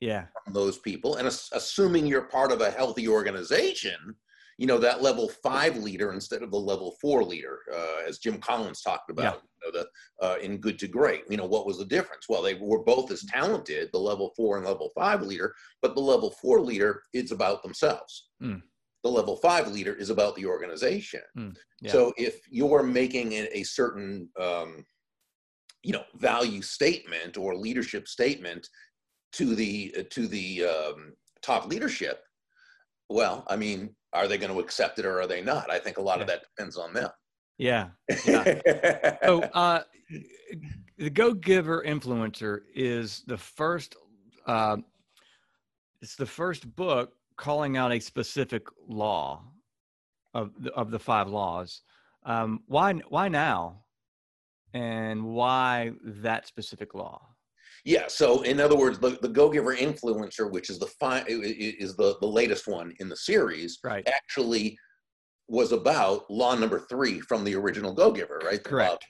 Yeah. 0.00 0.26
from 0.44 0.54
those 0.54 0.78
people. 0.78 1.16
And 1.16 1.26
as, 1.28 1.48
assuming 1.52 2.06
you're 2.06 2.22
part 2.22 2.52
of 2.52 2.60
a 2.62 2.70
healthy 2.70 3.06
organization, 3.06 4.16
you 4.62 4.68
know 4.68 4.78
that 4.78 5.02
level 5.02 5.28
five 5.28 5.76
leader 5.76 6.12
instead 6.12 6.40
of 6.40 6.52
the 6.52 6.56
level 6.56 6.94
four 7.00 7.24
leader, 7.24 7.58
uh, 7.74 8.08
as 8.08 8.18
Jim 8.18 8.38
Collins 8.38 8.80
talked 8.80 9.10
about. 9.10 9.42
You 9.42 9.72
know, 9.72 9.80
the 9.80 10.24
uh, 10.24 10.36
in 10.38 10.58
Good 10.58 10.78
to 10.78 10.86
Great. 10.86 11.24
You 11.28 11.36
know 11.36 11.46
what 11.46 11.66
was 11.66 11.78
the 11.78 11.84
difference? 11.84 12.28
Well, 12.28 12.42
they 12.42 12.54
were 12.54 12.84
both 12.84 13.10
as 13.10 13.24
talented, 13.24 13.90
the 13.92 13.98
level 13.98 14.32
four 14.36 14.58
and 14.58 14.64
level 14.64 14.92
five 14.94 15.22
leader, 15.22 15.52
but 15.82 15.96
the 15.96 16.00
level 16.00 16.30
four 16.30 16.60
leader 16.60 17.02
is 17.12 17.32
about 17.32 17.64
themselves. 17.64 18.28
Mm. 18.40 18.62
The 19.02 19.10
level 19.10 19.34
five 19.38 19.66
leader 19.66 19.94
is 19.94 20.10
about 20.10 20.36
the 20.36 20.46
organization. 20.46 21.22
Mm, 21.36 21.56
yeah. 21.80 21.90
So 21.90 22.12
if 22.16 22.38
you're 22.48 22.84
making 22.84 23.32
a, 23.32 23.48
a 23.52 23.64
certain, 23.64 24.28
um, 24.40 24.86
you 25.82 25.92
know, 25.92 26.04
value 26.14 26.62
statement 26.62 27.36
or 27.36 27.56
leadership 27.56 28.06
statement 28.06 28.68
to 29.32 29.56
the 29.56 30.06
to 30.10 30.28
the 30.28 30.66
um, 30.66 31.14
top 31.42 31.66
leadership, 31.66 32.22
well, 33.08 33.44
I 33.48 33.56
mean, 33.56 33.96
are 34.12 34.28
they 34.28 34.38
going 34.38 34.52
to 34.52 34.60
accept 34.60 34.98
it 34.98 35.06
or 35.06 35.20
are 35.20 35.26
they 35.26 35.42
not? 35.42 35.70
I 35.70 35.78
think 35.78 35.98
a 35.98 36.02
lot 36.02 36.20
of 36.20 36.26
that 36.26 36.42
depends 36.42 36.76
on 36.76 36.92
them. 36.92 37.10
Yeah. 37.58 37.88
So 39.24 39.42
uh, 39.54 39.82
the 40.98 41.10
Go 41.10 41.32
Giver 41.32 41.82
Influencer 41.86 42.60
is 42.74 43.22
the 43.26 43.36
first. 43.36 43.96
Uh, 44.46 44.78
it's 46.00 46.16
the 46.16 46.26
first 46.26 46.74
book 46.74 47.12
calling 47.36 47.76
out 47.76 47.92
a 47.92 48.00
specific 48.00 48.66
law 48.88 49.44
of 50.34 50.50
the, 50.58 50.72
of 50.72 50.90
the 50.90 50.98
five 50.98 51.28
laws. 51.28 51.82
Um, 52.24 52.60
why 52.66 52.94
why 53.08 53.28
now, 53.28 53.84
and 54.74 55.24
why 55.24 55.92
that 56.04 56.46
specific 56.46 56.94
law? 56.94 57.31
Yeah. 57.84 58.04
So, 58.08 58.42
in 58.42 58.60
other 58.60 58.76
words, 58.76 58.98
the, 58.98 59.18
the 59.22 59.28
Go 59.28 59.50
Giver 59.50 59.74
influencer, 59.74 60.50
which 60.50 60.70
is 60.70 60.78
the 60.78 60.86
fi- 60.86 61.24
is 61.28 61.96
the 61.96 62.16
the 62.20 62.26
latest 62.26 62.68
one 62.68 62.94
in 63.00 63.08
the 63.08 63.16
series, 63.16 63.78
Right. 63.82 64.06
actually 64.08 64.78
was 65.48 65.72
about 65.72 66.30
law 66.30 66.54
number 66.54 66.80
three 66.88 67.20
from 67.20 67.44
the 67.44 67.54
original 67.54 67.92
Go 67.92 68.12
Giver, 68.12 68.40
right? 68.44 68.62
The 68.62 68.68
Correct. 68.70 69.04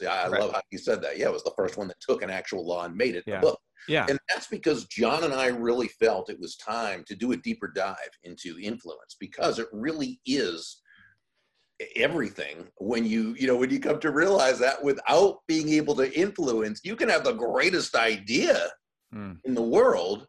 Yeah, 0.00 0.12
I 0.24 0.28
Correct. 0.28 0.42
love 0.42 0.52
how 0.52 0.62
you 0.70 0.78
said 0.78 1.02
that. 1.02 1.18
Yeah, 1.18 1.26
it 1.26 1.32
was 1.32 1.42
the 1.42 1.52
first 1.56 1.76
one 1.76 1.88
that 1.88 2.00
took 2.00 2.22
an 2.22 2.30
actual 2.30 2.64
law 2.66 2.84
and 2.84 2.94
made 2.96 3.16
it 3.16 3.24
Yeah. 3.26 3.38
a 3.38 3.40
book. 3.40 3.60
Yeah. 3.88 4.06
And 4.08 4.16
that's 4.28 4.46
because 4.46 4.84
John 4.86 5.24
and 5.24 5.34
I 5.34 5.46
really 5.48 5.88
felt 5.88 6.30
it 6.30 6.38
was 6.38 6.54
time 6.56 7.02
to 7.08 7.16
do 7.16 7.32
a 7.32 7.36
deeper 7.36 7.66
dive 7.66 7.96
into 8.22 8.56
influence 8.60 9.16
because 9.18 9.58
it 9.58 9.66
really 9.72 10.20
is 10.24 10.80
everything 11.96 12.66
when 12.78 13.04
you 13.04 13.34
you 13.38 13.46
know 13.46 13.56
when 13.56 13.70
you 13.70 13.78
come 13.80 13.98
to 14.00 14.10
realize 14.10 14.58
that 14.58 14.82
without 14.82 15.38
being 15.46 15.68
able 15.70 15.94
to 15.94 16.12
influence 16.18 16.80
you 16.84 16.96
can 16.96 17.08
have 17.08 17.24
the 17.24 17.32
greatest 17.32 17.94
idea 17.94 18.68
Mm. 19.14 19.36
in 19.44 19.54
the 19.54 19.60
world 19.60 20.26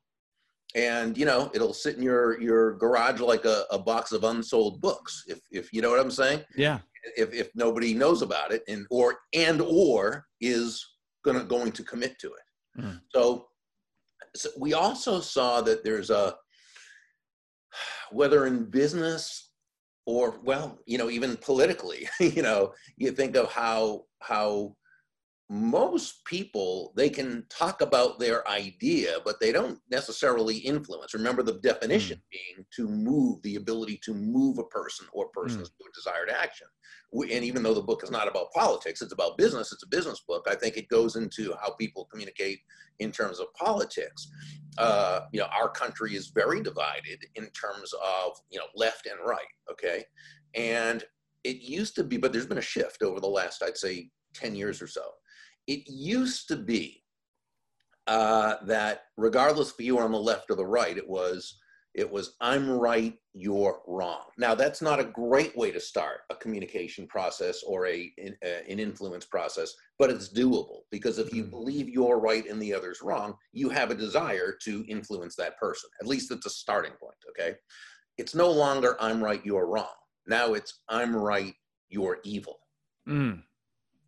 and 0.75 1.17
you 1.17 1.25
know 1.25 1.49
it'll 1.53 1.73
sit 1.73 1.95
in 1.95 2.03
your 2.03 2.37
your 2.41 2.73
garage 2.77 3.21
like 3.21 3.45
a, 3.45 3.63
a 3.71 3.79
box 3.79 4.11
of 4.11 4.25
unsold 4.25 4.81
books 4.81 5.23
if 5.27 5.39
if 5.51 5.71
you 5.71 5.81
know 5.81 5.89
what 5.89 6.01
i'm 6.01 6.11
saying 6.11 6.41
Yeah. 6.57 6.79
if 7.15 7.33
if 7.33 7.49
nobody 7.55 7.93
knows 7.93 8.21
about 8.21 8.51
it 8.51 8.61
and 8.67 8.85
or 8.89 9.19
and 9.33 9.61
or 9.61 10.25
is 10.41 10.85
gonna 11.23 11.45
going 11.45 11.71
to 11.71 11.83
commit 11.83 12.19
to 12.19 12.27
it 12.27 12.81
Mm. 12.81 12.99
so, 13.13 13.47
so 14.35 14.49
we 14.59 14.73
also 14.73 15.21
saw 15.21 15.61
that 15.61 15.83
there's 15.85 16.09
a 16.09 16.35
whether 18.11 18.45
in 18.47 18.65
business 18.65 19.51
or 20.05 20.39
well 20.43 20.77
you 20.85 20.97
know 20.97 21.09
even 21.09 21.37
politically 21.37 22.07
you 22.19 22.41
know 22.41 22.73
you 22.97 23.11
think 23.11 23.35
of 23.35 23.51
how 23.51 24.03
how 24.19 24.75
most 25.49 26.23
people 26.25 26.93
they 26.95 27.09
can 27.09 27.45
talk 27.49 27.81
about 27.81 28.17
their 28.17 28.47
idea 28.47 29.17
but 29.25 29.39
they 29.39 29.51
don't 29.51 29.79
necessarily 29.91 30.57
influence. 30.57 31.13
Remember 31.13 31.43
the 31.43 31.59
definition 31.59 32.21
being 32.31 32.65
to 32.75 32.87
move 32.87 33.41
the 33.43 33.55
ability 33.55 33.99
to 34.03 34.13
move 34.13 34.57
a 34.57 34.63
person 34.63 35.05
or 35.11 35.27
persons 35.29 35.69
to 35.69 35.75
a 35.85 35.93
desired 35.93 36.29
action. 36.29 36.67
And 37.13 37.43
even 37.43 37.61
though 37.61 37.73
the 37.73 37.81
book 37.81 38.03
is 38.03 38.09
not 38.09 38.27
about 38.27 38.51
politics 38.51 39.01
it's 39.01 39.11
about 39.11 39.37
business 39.37 39.71
it's 39.71 39.83
a 39.83 39.87
business 39.87 40.21
book 40.27 40.47
i 40.49 40.55
think 40.55 40.77
it 40.77 40.87
goes 40.87 41.15
into 41.15 41.53
how 41.61 41.71
people 41.71 42.07
communicate 42.11 42.59
in 42.99 43.11
terms 43.11 43.39
of 43.39 43.53
politics. 43.53 44.29
Uh, 44.77 45.21
you 45.31 45.39
know 45.39 45.47
our 45.55 45.69
country 45.69 46.15
is 46.15 46.29
very 46.29 46.61
divided 46.63 47.23
in 47.35 47.45
terms 47.51 47.93
of 47.93 48.31
you 48.49 48.57
know 48.57 48.65
left 48.75 49.05
and 49.05 49.19
right 49.25 49.53
okay? 49.69 50.03
And 50.55 51.03
it 51.43 51.57
used 51.57 51.95
to 51.95 52.03
be 52.03 52.17
but 52.17 52.31
there's 52.31 52.47
been 52.47 52.57
a 52.57 52.61
shift 52.61 53.03
over 53.03 53.19
the 53.19 53.27
last 53.27 53.61
i'd 53.63 53.77
say 53.77 54.09
10 54.33 54.55
years 54.55 54.81
or 54.81 54.87
so 54.87 55.01
it 55.67 55.87
used 55.87 56.47
to 56.49 56.55
be 56.57 57.03
uh, 58.07 58.55
that 58.65 59.03
regardless 59.17 59.71
if 59.71 59.79
you 59.85 59.95
were 59.95 60.03
on 60.03 60.11
the 60.11 60.19
left 60.19 60.49
or 60.49 60.55
the 60.55 60.65
right 60.65 60.97
it 60.97 61.07
was 61.07 61.59
it 61.93 62.09
was 62.09 62.35
i'm 62.41 62.69
right 62.69 63.15
you're 63.35 63.81
wrong. 63.87 64.25
Now 64.37 64.53
that's 64.53 64.79
not 64.81 64.99
a 64.99 65.03
great 65.05 65.57
way 65.57 65.71
to 65.71 65.79
start 65.79 66.19
a 66.29 66.35
communication 66.35 67.07
process 67.07 67.63
or 67.63 67.87
a, 67.87 68.11
in- 68.19 68.37
uh, 68.45 68.61
an 68.69 68.79
influence 68.79 69.25
process 69.25 69.73
but 69.97 70.09
it's 70.11 70.29
doable 70.31 70.81
because 70.91 71.17
if 71.17 71.33
you 71.33 71.45
Mhm. 71.45 71.49
believe 71.49 71.89
you're 71.89 72.19
right 72.19 72.47
and 72.47 72.61
the 72.61 72.73
other's 72.73 73.01
wrong 73.01 73.35
you 73.53 73.69
have 73.69 73.89
a 73.89 73.95
desire 73.95 74.55
to 74.65 74.85
influence 74.87 75.35
that 75.37 75.57
person. 75.57 75.89
At 76.01 76.07
least 76.07 76.29
it's 76.31 76.45
a 76.45 76.49
starting 76.49 76.93
point 76.99 77.15
okay? 77.29 77.55
It's 78.17 78.35
no 78.35 78.51
longer 78.51 78.95
i'm 78.99 79.23
right 79.23 79.43
you're 79.45 79.67
wrong. 79.67 79.95
Now 80.27 80.53
it's 80.53 80.81
i'm 80.89 81.15
right 81.15 81.55
you're 81.89 82.19
evil. 82.23 82.59
Mm. 83.07 83.43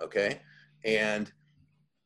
okay? 0.01 0.41
And 0.83 1.31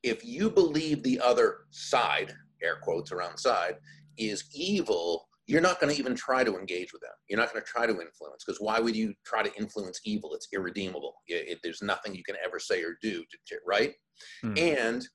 if 0.04 0.24
you 0.24 0.50
believe 0.50 1.04
the 1.04 1.20
other 1.20 1.60
side 1.72 2.34
air 2.62 2.78
quotes 2.82 3.12
around 3.12 3.38
side 3.38 3.76
is 4.18 4.46
evil 4.54 5.26
you're 5.48 5.62
not 5.62 5.80
going 5.80 5.92
to 5.92 6.00
even 6.00 6.14
try 6.14 6.44
to 6.44 6.60
engage 6.60 6.94
with 6.94 7.02
them. 7.02 7.10
You're 7.28 7.40
not 7.40 7.52
going 7.52 7.64
to 7.66 7.68
try 7.68 7.88
to 7.88 7.92
influence 8.00 8.44
because 8.46 8.62
why 8.62 8.80
would 8.80 8.96
you 8.96 9.16
try 9.26 9.42
to 9.42 9.52
influence 9.56 10.00
evil? 10.06 10.36
It's 10.36 10.48
irredeemable. 10.54 11.16
It- 11.26 11.48
it- 11.48 11.60
there's 11.64 11.82
nothing 11.82 12.14
you 12.14 12.24
can 12.24 12.36
ever 12.46 12.60
say 12.60 12.84
or 12.84 13.00
do 13.02 13.26
to, 13.48 13.60
right? 13.66 13.96
Mm. 14.44 14.60
and 14.60 15.08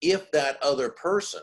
if 0.00 0.30
that 0.30 0.62
other 0.62 0.88
person 0.88 1.42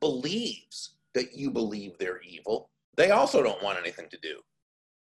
believes 0.00 0.96
that 1.14 1.32
you 1.34 1.50
believe 1.50 1.96
they're 1.98 2.20
evil 2.22 2.70
they 2.96 3.10
also 3.10 3.42
don't 3.42 3.62
want 3.62 3.78
anything 3.78 4.08
to 4.10 4.18
do 4.18 4.40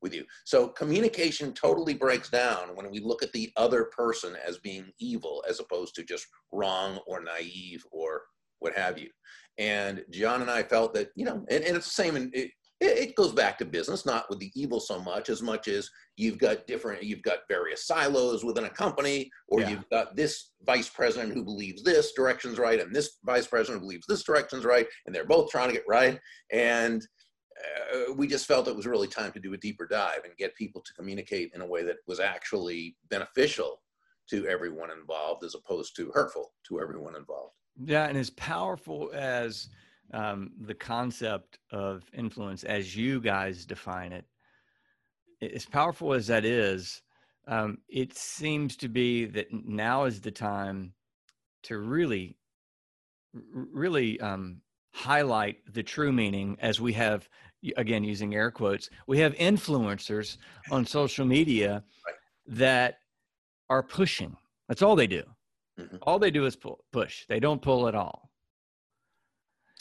with 0.02 0.14
you. 0.14 0.24
So 0.46 0.68
communication 0.68 1.54
totally 1.54 1.94
breaks 1.94 2.30
down 2.30 2.75
when 2.75 2.90
we 2.92 3.00
look 3.00 3.24
at 3.24 3.32
the 3.32 3.52
other 3.56 3.86
person 3.96 4.36
as 4.46 4.58
being 4.60 4.92
evil 5.00 5.44
as 5.50 5.60
opposed 5.60 5.96
to 5.96 6.04
just 6.04 6.28
wrong 6.52 7.00
or 7.08 7.22
naive 7.22 7.84
or 7.92 8.22
what 8.60 8.75
have 8.75 8.98
you. 8.98 9.10
And 9.58 10.04
John 10.12 10.42
and 10.42 10.52
I 10.52 10.64
felt 10.64 10.94
that, 10.94 11.10
you 11.16 11.25
know, 11.25 11.46
and, 11.50 11.64
and 11.64 11.78
it's 11.78 11.86
the 11.88 12.04
same, 12.04 12.16
in, 12.16 12.30
it, 12.34 12.52
it 12.82 13.16
goes 13.16 13.32
back 13.32 13.58
to 13.58 13.66
business, 13.66 14.06
not 14.06 14.30
with 14.30 14.40
the 14.40 14.52
evil 14.54 14.82
so 14.82 15.00
much 15.00 15.30
as 15.30 15.42
much 15.42 15.70
as 15.70 15.90
you've 16.18 16.38
got 16.38 16.68
different, 16.68 17.04
you've 17.04 17.22
got 17.22 17.40
various 17.50 17.88
silos 17.88 18.44
within 18.44 18.66
a 18.66 18.70
company, 18.70 19.32
or 19.48 19.62
Yeah. 19.62 19.70
you've 19.70 19.90
got 19.90 20.16
this 20.16 20.52
vice 20.66 20.90
president 20.90 21.34
who 21.34 21.44
believes 21.44 21.84
this 21.84 22.12
direction's 22.14 22.58
right, 22.58 22.82
and 22.82 22.94
this 22.94 23.18
vice 23.24 23.48
president 23.48 23.80
who 23.80 23.88
believes 23.88 24.06
this 24.08 24.24
direction's 24.24 24.66
right, 24.66 24.88
and 25.06 25.16
they're 25.16 25.25
both 25.25 25.50
trying 25.50 25.70
to 25.70 25.74
get 25.74 25.86
right. 25.88 26.20
And 26.52 27.02
uh, 27.93 28.13
we 28.13 28.27
just 28.27 28.45
felt 28.45 28.67
it 28.67 28.75
was 28.75 28.85
really 28.85 29.07
time 29.07 29.31
to 29.31 29.39
do 29.39 29.53
a 29.53 29.57
deeper 29.57 29.88
dive 29.88 30.24
and 30.24 30.35
get 30.38 30.55
people 30.55 30.81
to 30.81 30.93
communicate 30.93 31.51
in 31.53 31.62
a 31.62 31.65
way 31.65 31.83
that 31.83 31.97
was 32.07 32.19
actually 32.19 32.95
beneficial 33.09 33.81
to 34.29 34.47
everyone 34.47 34.91
involved 34.91 35.43
as 35.43 35.55
opposed 35.55 35.95
to 35.95 36.12
hurtful 36.13 36.51
to 36.67 36.79
everyone 36.79 37.15
involved. 37.15 37.53
Yeah, 37.83 38.07
and 38.07 38.17
as 38.17 38.29
powerful 38.31 39.12
as 39.13 39.69
um, 40.13 40.51
the 40.62 40.74
concept 40.74 41.59
of 41.71 42.03
influence, 42.13 42.63
as 42.63 42.95
you 42.95 43.19
guys 43.19 43.65
define 43.65 44.12
it, 44.12 44.25
as 45.41 45.65
powerful 45.65 46.13
as 46.13 46.27
that 46.27 46.45
is, 46.45 47.01
um, 47.47 47.77
it 47.88 48.17
seems 48.17 48.75
to 48.77 48.88
be 48.88 49.25
that 49.25 49.47
now 49.51 50.05
is 50.05 50.21
the 50.21 50.31
time 50.31 50.93
to 51.63 51.77
really, 51.77 52.38
really 53.33 54.19
um, 54.19 54.62
highlight 54.93 55.57
the 55.71 55.83
true 55.83 56.12
meaning. 56.12 56.57
As 56.59 56.79
we 56.79 56.93
have, 56.93 57.27
again, 57.77 58.03
using 58.03 58.36
air 58.36 58.51
quotes, 58.51 58.89
we 59.07 59.19
have 59.19 59.34
influencers 59.36 60.38
on 60.72 60.86
social 60.86 61.25
media 61.25 61.84
Right. 62.05 62.15
that 62.48 63.00
are 63.69 63.84
pushing. 63.84 64.36
That's 64.67 64.81
all 64.81 64.95
they 64.95 65.07
do. 65.07 65.24
Mhm. 65.79 66.00
All 66.03 66.19
they 66.19 66.31
do 66.31 66.45
is 66.45 66.55
pull, 66.55 66.86
push. 66.91 67.25
They 67.27 67.39
don't 67.39 67.62
pull 67.62 67.88
at 67.88 67.95
all. 67.95 68.31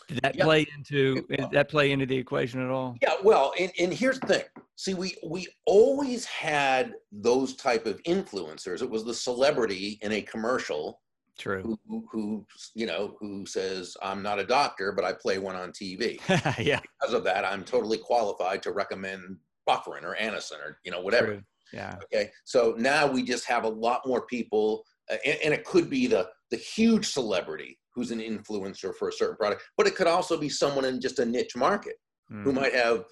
Did 0.08 0.20
that 0.22 0.34
Yeah. 0.34 0.44
play 0.44 0.66
into 0.76 1.26
that 1.52 1.70
play 1.70 1.90
into 1.90 2.04
the 2.04 2.16
equation 2.16 2.60
at 2.62 2.70
all? 2.70 2.96
Yeah, 3.00 3.14
well, 3.22 3.54
and, 3.58 3.72
and 3.78 3.92
here's 3.92 4.20
the 4.20 4.26
thing. 4.26 4.44
See, 4.76 4.92
we 4.92 5.16
we 5.26 5.46
always 5.64 6.24
had 6.26 6.94
those 7.10 7.54
type 7.56 7.86
of 7.86 8.02
influencers. 8.02 8.82
It 8.82 8.90
was 8.90 9.04
the 9.04 9.14
celebrity 9.14 9.98
in 10.02 10.12
a 10.12 10.20
commercial 10.22 11.00
True. 11.38 11.62
who, 11.62 11.78
who, 11.88 12.06
who 12.12 12.46
you 12.74 12.86
know 12.86 13.16
who 13.20 13.44
says 13.46 13.96
I'm 14.02 14.22
not 14.22 14.38
a 14.38 14.46
doctor, 14.46 14.92
but 14.92 15.04
I 15.04 15.12
play 15.12 15.38
one 15.38 15.56
on 15.56 15.70
TV. 15.72 16.20
yeah. 16.58 16.80
Because 17.00 17.14
of 17.14 17.24
that, 17.24 17.44
I'm 17.44 17.64
totally 17.64 17.98
qualified 17.98 18.62
to 18.62 18.72
recommend 18.72 19.36
Bufferin 19.66 20.04
or 20.04 20.14
Anacin 20.16 20.60
or 20.64 20.78
you 20.84 20.90
know 20.92 21.00
whatever. 21.00 21.26
True. 21.26 21.42
Yeah. 21.72 21.96
Okay, 22.04 22.30
so 22.44 22.74
now 22.78 23.06
we 23.10 23.22
just 23.24 23.46
have 23.48 23.64
a 23.64 23.68
lot 23.68 24.02
more 24.06 24.26
people, 24.26 24.84
uh, 25.10 25.16
and, 25.26 25.38
and 25.44 25.54
it 25.54 25.64
could 25.64 25.90
be 25.90 26.06
the 26.06 26.28
the 26.50 26.56
huge 26.56 27.06
celebrity 27.06 27.78
who's 27.94 28.10
an 28.12 28.20
influencer 28.20 28.94
for 28.94 29.08
a 29.08 29.12
certain 29.12 29.36
product, 29.36 29.62
but 29.76 29.86
it 29.86 29.96
could 29.96 30.06
also 30.06 30.36
be 30.36 30.48
someone 30.48 30.84
in 30.84 31.00
just 31.00 31.18
a 31.20 31.24
niche 31.24 31.56
market 31.56 31.94
who 32.28 32.52
Mm. 32.52 32.54
might 32.54 32.74
have 32.74 33.04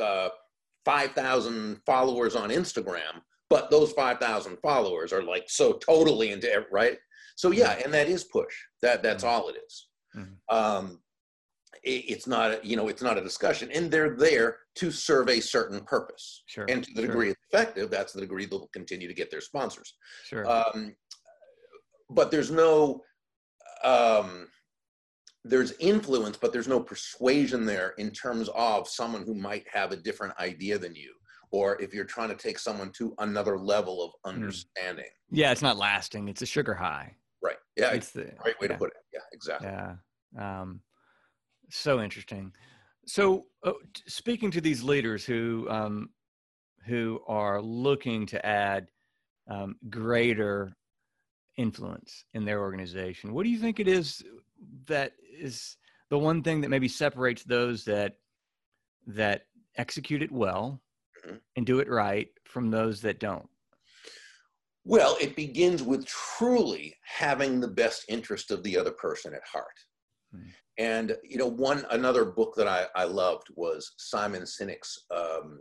uh, 0.00 0.28
5,000 0.84 1.80
followers 1.86 2.34
on 2.36 2.50
Instagram, 2.50 3.20
but 3.50 3.70
those 3.70 3.92
5,000 3.92 4.56
followers 4.62 5.12
are 5.12 5.22
like 5.22 5.44
so 5.48 5.74
totally 5.74 6.30
into 6.30 6.50
it, 6.50 6.66
right? 6.72 6.96
So 7.36 7.50
yeah, 7.50 7.72
and 7.84 7.92
that 7.92 8.08
is 8.08 8.24
push. 8.24 8.54
That 8.80 9.02
that's 9.02 9.24
Mhm. 9.24 9.28
all 9.28 9.48
it 9.48 9.56
is. 9.66 9.88
Mhm. 10.16 10.36
Um, 10.48 11.02
it, 11.82 12.04
it's 12.12 12.26
not 12.26 12.52
a, 12.52 12.60
you 12.62 12.76
know 12.76 12.88
it's 12.88 13.02
not 13.02 13.18
a 13.18 13.22
discussion, 13.22 13.70
and 13.72 13.90
they're 13.90 14.16
there 14.16 14.58
to 14.76 14.90
serve 14.90 15.28
a 15.28 15.40
certain 15.40 15.80
purpose. 15.84 16.42
Sure. 16.46 16.66
And 16.68 16.84
to 16.84 16.90
the 16.94 17.00
sure, 17.02 17.06
degree 17.08 17.30
it's 17.30 17.40
effective, 17.50 17.90
that's 17.90 18.12
the 18.12 18.20
degree 18.20 18.46
they'll 18.46 18.68
continue 18.68 19.08
to 19.08 19.14
get 19.14 19.30
their 19.30 19.40
sponsors. 19.40 19.94
Sure. 20.24 20.46
Um, 20.48 20.94
but 22.10 22.30
there's 22.30 22.50
no 22.50 23.02
um, 23.84 24.48
there's 25.44 25.72
influence, 25.78 26.36
but 26.36 26.52
there's 26.52 26.68
no 26.68 26.80
persuasion 26.80 27.64
there 27.64 27.90
in 27.96 28.10
terms 28.10 28.50
of 28.54 28.86
someone 28.86 29.22
who 29.24 29.34
might 29.34 29.66
have 29.72 29.90
a 29.92 29.96
different 29.96 30.38
idea 30.38 30.76
than 30.78 30.94
you, 30.94 31.14
or 31.52 31.80
if 31.80 31.92
you're 31.92 32.04
trying 32.04 32.28
to 32.28 32.34
take 32.34 32.58
someone 32.58 32.90
to 32.92 33.14
another 33.18 33.58
level 33.58 34.02
of 34.04 34.12
Hmm. 34.24 34.36
understanding. 34.36 35.06
yeah, 35.30 35.52
it's 35.52 35.62
not 35.62 35.76
lasting. 35.76 36.28
It's 36.28 36.42
a 36.42 36.46
sugar 36.46 36.74
high. 36.74 37.16
Right. 37.42 37.56
Yeah. 37.76 37.92
It's 37.92 38.10
the 38.10 38.24
great 38.38 38.58
way 38.60 38.66
yeah. 38.66 38.72
to 38.72 38.78
put 38.78 38.90
it. 38.90 38.96
Yeah. 39.12 39.20
Exactly. 39.32 39.68
Yeah. 39.68 39.94
Um, 40.38 40.80
so 41.70 42.00
interesting. 42.00 42.52
So, 43.06 43.46
uh, 43.64 43.72
speaking 44.06 44.50
to 44.52 44.60
these 44.60 44.82
leaders 44.82 45.24
who 45.24 45.66
um, 45.70 46.10
who 46.86 47.20
are 47.26 47.60
looking 47.60 48.26
to 48.26 48.44
add 48.44 48.88
um, 49.48 49.76
greater 49.88 50.76
influence 51.56 52.24
in 52.34 52.44
their 52.44 52.60
organization, 52.60 53.32
what 53.32 53.44
do 53.44 53.50
you 53.50 53.58
think 53.58 53.80
it 53.80 53.88
is 53.88 54.22
that 54.86 55.12
is 55.38 55.76
the 56.10 56.18
one 56.18 56.42
thing 56.42 56.60
that 56.60 56.68
maybe 56.68 56.88
separates 56.88 57.42
those 57.44 57.84
that 57.84 58.16
that 59.06 59.46
execute 59.76 60.22
it 60.22 60.30
well 60.30 60.80
Mhm. 61.26 61.40
and 61.56 61.66
do 61.66 61.80
it 61.80 61.88
right 61.88 62.28
from 62.44 62.70
those 62.70 63.00
that 63.02 63.20
don't? 63.20 63.48
Well, 64.84 65.16
it 65.20 65.36
begins 65.36 65.82
with 65.82 66.06
truly 66.06 66.96
having 67.04 67.60
the 67.60 67.68
best 67.68 68.04
interest 68.08 68.50
of 68.50 68.62
the 68.62 68.78
other 68.78 68.92
person 68.92 69.34
at 69.34 69.42
heart. 69.44 69.78
Hmm. 70.32 70.48
And 70.78 71.16
you 71.22 71.36
know, 71.36 71.46
one 71.46 71.84
another 71.90 72.24
book 72.24 72.54
that 72.56 72.66
I, 72.66 72.86
I 72.94 73.04
loved 73.04 73.48
was 73.54 73.92
Simon 73.98 74.42
Sinek's 74.42 74.98
um, 75.10 75.60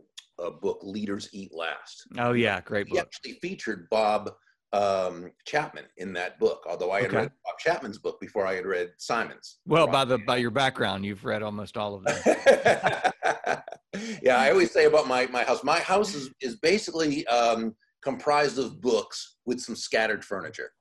book 0.62 0.80
"Leaders 0.84 1.30
Eat 1.34 1.54
Last." 1.54 2.08
Oh 2.18 2.32
yeah, 2.34 2.62
great 2.62 2.88
He 2.88 2.96
book. 2.96 3.02
actually 3.06 3.34
featured 3.42 3.88
Bob 3.90 4.32
um, 4.74 5.32
Chapman 5.46 5.86
in 5.98 6.14
that 6.14 6.40
book, 6.40 6.64
although 6.70 6.92
I 6.92 7.02
had 7.02 7.10
Okay. 7.10 7.18
read 7.22 7.32
Bob 7.46 7.58
Chapman's 7.60 7.98
book 7.98 8.20
before 8.20 8.46
I 8.46 8.54
had 8.56 8.66
read 8.66 8.92
Simon's. 8.98 9.58
Well, 9.66 9.88
by 9.88 10.06
the 10.06 10.18
by 10.20 10.38
your 10.38 10.52
background, 10.52 11.06
you've 11.06 11.26
read 11.26 11.42
almost 11.42 11.76
all 11.78 11.96
of 11.96 12.04
them. 12.04 12.18
yeah, 14.22 14.38
I 14.38 14.52
always 14.52 14.72
say 14.72 14.86
about 14.86 15.08
my, 15.08 15.26
my 15.28 15.44
house, 15.44 15.64
my 15.64 15.80
house 15.80 16.14
is, 16.14 16.30
is 16.42 16.56
basically 16.58 17.26
um, 17.28 17.76
comprised 18.04 18.60
of 18.60 18.80
books 18.82 19.38
with 19.46 19.60
some 19.60 19.76
scattered 19.76 20.24
furniture. 20.24 20.72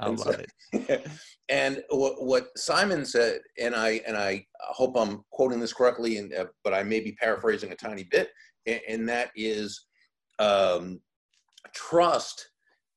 I 0.00 0.08
And 0.08 0.18
so- 0.18 0.30
love 0.30 0.40
it. 0.72 1.06
and 1.48 1.82
what, 1.90 2.22
what 2.22 2.48
Simon 2.56 3.04
said, 3.04 3.40
and 3.58 3.74
I 3.74 4.00
and 4.06 4.16
I 4.16 4.46
hope 4.60 4.96
I'm 4.96 5.24
quoting 5.30 5.60
this 5.60 5.72
correctly, 5.72 6.16
and 6.18 6.32
uh, 6.34 6.46
but 6.64 6.74
I 6.74 6.82
may 6.82 7.00
be 7.00 7.12
paraphrasing 7.12 7.70
a 7.72 7.76
tiny 7.76 8.04
bit, 8.04 8.30
and, 8.66 8.80
and 8.88 9.08
that 9.08 9.30
is, 9.36 9.86
um, 10.38 11.00
trust 11.74 12.48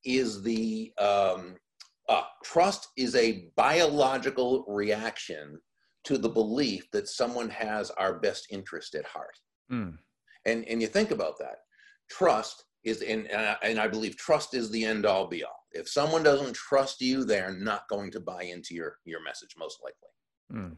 is 0.06 0.42
the 0.44 0.92
um, 0.98 1.56
uh, 2.08 2.24
trust 2.44 2.88
is 2.98 3.16
a 3.16 3.52
biological 3.56 4.66
reaction 4.68 5.60
to 6.06 6.18
the 6.18 6.30
belief 6.30 6.90
that 6.92 7.08
someone 7.08 7.50
has 7.50 7.92
our 7.92 8.20
best 8.20 8.48
interest 8.52 8.96
at 8.96 9.06
heart. 9.06 9.36
Mm, 9.72 9.98
And 10.46 10.66
and 10.68 10.82
you 10.82 10.88
think 10.88 11.12
about 11.12 11.38
that, 11.40 11.58
trust 12.10 12.64
is 12.84 13.02
and 13.02 13.28
and 13.28 13.42
I, 13.42 13.58
and 13.64 13.80
I 13.80 13.88
believe 13.88 14.16
trust 14.18 14.54
is 14.54 14.72
the 14.72 14.84
end 14.86 15.06
all 15.06 15.28
be 15.28 15.44
all. 15.44 15.60
If 15.72 15.88
someone 15.90 16.24
doesn't 16.24 16.56
trust 16.56 17.00
you, 17.02 17.26
they're 17.26 17.54
not 17.54 17.88
going 17.90 18.10
to 18.12 18.20
buy 18.20 18.44
into 18.44 18.74
your 18.74 18.98
your 19.06 19.22
message 19.24 19.54
most 19.58 19.80
likely. 19.84 20.10
mm, 20.72 20.78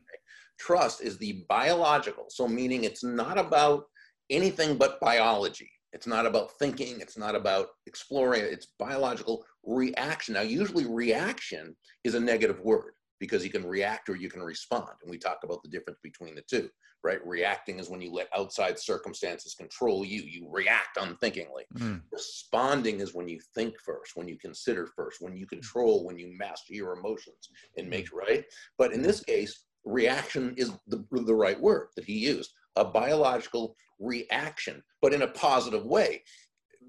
Trust 0.60 1.02
is 1.02 1.18
the 1.18 1.46
biological, 1.50 2.26
so 2.30 2.48
meaning 2.48 2.84
it's 2.84 3.04
not 3.04 3.38
about 3.38 3.86
anything 4.30 4.78
but 4.78 5.00
biology. 5.00 5.72
It's 5.94 6.08
not 6.08 6.26
about 6.26 6.58
thinking. 6.58 7.02
It's 7.02 7.18
not 7.18 7.36
about 7.36 7.68
exploring. 7.86 8.44
It's 8.44 8.68
biological 8.80 9.44
reaction. 9.64 10.34
Now, 10.36 10.42
usually 10.42 10.86
reaction 10.86 11.76
is 12.04 12.16
a 12.16 12.20
negative 12.20 12.60
word 12.62 12.94
because 13.20 13.44
you 13.44 13.52
can 13.52 13.66
react 13.66 14.10
or 14.10 14.16
you 14.16 14.30
can 14.30 14.42
respond. 14.42 14.90
And 15.02 15.12
we 15.12 15.18
talk 15.18 15.40
about 15.44 15.62
the 15.64 15.70
difference 15.70 16.00
between 16.02 16.34
the 16.34 16.42
two, 16.50 16.70
right? 17.04 17.20
Reacting 17.26 17.78
is 17.78 17.90
when 17.90 18.02
you 18.02 18.12
let 18.12 18.28
outside 18.36 18.80
circumstances 18.80 19.54
control 19.54 20.04
you. 20.04 20.22
You 20.24 20.48
react 20.50 20.98
unthinkingly. 21.00 21.66
mm. 21.78 22.02
Responding 22.12 23.00
is 23.00 23.14
when 23.14 23.28
you 23.28 23.40
think 23.54 23.76
first, 23.80 24.14
when 24.16 24.28
you 24.28 24.38
consider 24.38 24.88
first, 24.96 25.22
when 25.22 25.36
you 25.36 25.46
control, 25.46 26.04
when 26.04 26.18
you 26.18 26.36
master 26.38 26.74
your 26.74 26.98
emotions 26.98 27.50
and 27.78 27.90
make 27.90 28.12
right. 28.12 28.44
But 28.78 28.92
in 28.92 29.04
this 29.04 29.24
case, 29.24 29.66
reaction 29.86 30.54
is 30.58 30.72
the, 30.88 31.06
the 31.12 31.36
right 31.36 31.60
word 31.60 31.90
that 31.96 32.06
he 32.06 32.14
used 32.14 32.52
a 32.76 32.86
biological 32.86 33.76
reaction, 34.00 34.84
but 35.02 35.14
in 35.14 35.22
a 35.22 35.28
positive 35.28 35.86
way. 35.86 36.24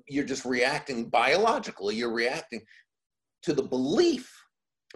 You're 0.08 0.24
just 0.24 0.44
reacting 0.44 1.08
biologically, 1.08 1.96
you're 1.96 2.12
reacting 2.12 2.62
to 3.42 3.52
the 3.52 3.62
belief, 3.62 4.32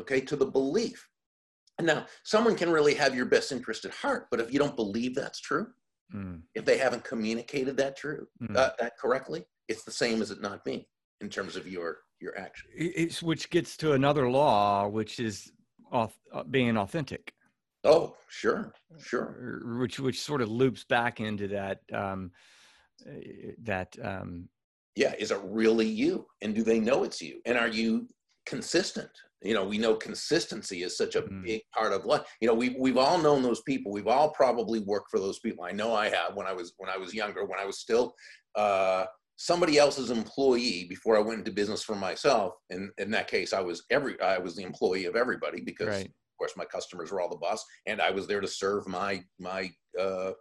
okay, 0.00 0.20
to 0.20 0.36
the 0.36 0.46
belief. 0.46 1.06
Now, 1.80 2.06
someone 2.24 2.56
can 2.56 2.70
really 2.70 2.94
have 2.94 3.14
your 3.14 3.26
best 3.26 3.52
interest 3.52 3.84
at 3.84 3.92
heart, 3.92 4.28
but 4.30 4.40
if 4.40 4.52
you 4.52 4.58
don't 4.58 4.76
believe 4.76 5.14
that's 5.14 5.40
true, 5.40 5.66
Mm, 6.14 6.42
if 6.54 6.64
they 6.64 6.78
haven't 6.78 7.04
communicated 7.04 7.76
that 7.78 7.96
true, 7.96 8.26
mm. 8.40 8.56
uh, 8.56 8.70
that 8.78 8.96
correctly, 8.98 9.44
it's 9.68 9.84
the 9.84 9.90
same 9.90 10.22
as 10.22 10.30
it 10.30 10.40
not 10.40 10.64
being 10.64 10.84
in 11.20 11.28
terms 11.28 11.56
of 11.56 11.66
your 11.66 11.98
your 12.20 12.38
action. 12.38 12.70
It's 12.74 13.22
which 13.22 13.50
gets 13.50 13.76
to 13.78 13.92
another 13.92 14.30
law, 14.30 14.88
which 14.88 15.18
is 15.18 15.52
auth- 15.92 16.12
uh, 16.32 16.44
being 16.44 16.76
authentic, 16.76 17.32
Oh, 17.86 18.16
sure, 18.28 18.72
sure. 18.98 19.60
which 19.80 19.98
which 20.00 20.20
sort 20.20 20.42
of 20.42 20.48
loops 20.48 20.84
back 20.84 21.20
into 21.20 21.48
that 21.48 21.80
um, 21.92 22.32
uh, 23.06 23.12
that 23.62 23.96
um, 24.02 24.48
Yeah, 24.94 25.14
is 25.18 25.30
it 25.30 25.40
really 25.44 25.86
you? 25.86 26.26
And 26.42 26.54
do 26.54 26.62
they 26.62 26.80
know 26.80 27.04
it's 27.04 27.20
you? 27.22 27.40
And 27.46 27.56
are 27.58 27.68
you 27.68 28.08
consistent? 28.46 29.10
You 29.42 29.54
know, 29.54 29.66
we 29.66 29.78
know 29.78 29.94
consistency 29.94 30.82
is 30.82 30.96
such 30.96 31.14
a 31.14 31.22
Mm. 31.22 31.44
big 31.44 31.62
part 31.74 31.92
of 31.92 32.04
life. 32.06 32.22
You 32.40 32.48
know, 32.48 32.54
we 32.54 32.76
we've 32.78 32.96
all 32.96 33.18
known 33.18 33.42
those 33.42 33.62
people. 33.62 33.92
We've 33.92 34.06
all 34.06 34.30
probably 34.30 34.80
worked 34.80 35.10
for 35.10 35.20
those 35.20 35.38
people. 35.40 35.64
I 35.64 35.72
know 35.72 35.94
I 35.94 36.08
have 36.08 36.34
when 36.34 36.46
I 36.46 36.52
was 36.52 36.72
when 36.78 36.90
I 36.90 36.96
was 36.96 37.12
younger, 37.14 37.44
when 37.44 37.58
I 37.60 37.66
was 37.66 37.78
still 37.78 38.14
uh, 38.54 39.04
somebody 39.36 39.76
else's 39.78 40.10
employee 40.10 40.86
before 40.88 41.16
I 41.16 41.20
went 41.20 41.40
into 41.40 41.52
business 41.52 41.82
for 41.82 41.94
myself. 41.94 42.54
And 42.70 42.90
in 42.96 43.10
that 43.10 43.28
case, 43.28 43.52
I 43.52 43.60
was 43.60 43.84
every 43.90 44.18
I 44.20 44.38
was 44.38 44.56
the 44.56 44.62
employee 44.62 45.04
of 45.04 45.14
everybody 45.16 45.60
because 45.60 45.88
right. 45.88 46.10
Of 46.36 46.38
course 46.38 46.56
my 46.56 46.66
customers 46.66 47.10
were 47.10 47.20
all 47.20 47.30
the 47.30 47.36
boss 47.36 47.64
and 47.86 48.00
i 48.00 48.10
was 48.10 48.26
there 48.26 48.42
to 48.42 48.48
serve 48.48 48.86
my 48.86 49.22
my 49.40 49.70
uh, 49.98 50.32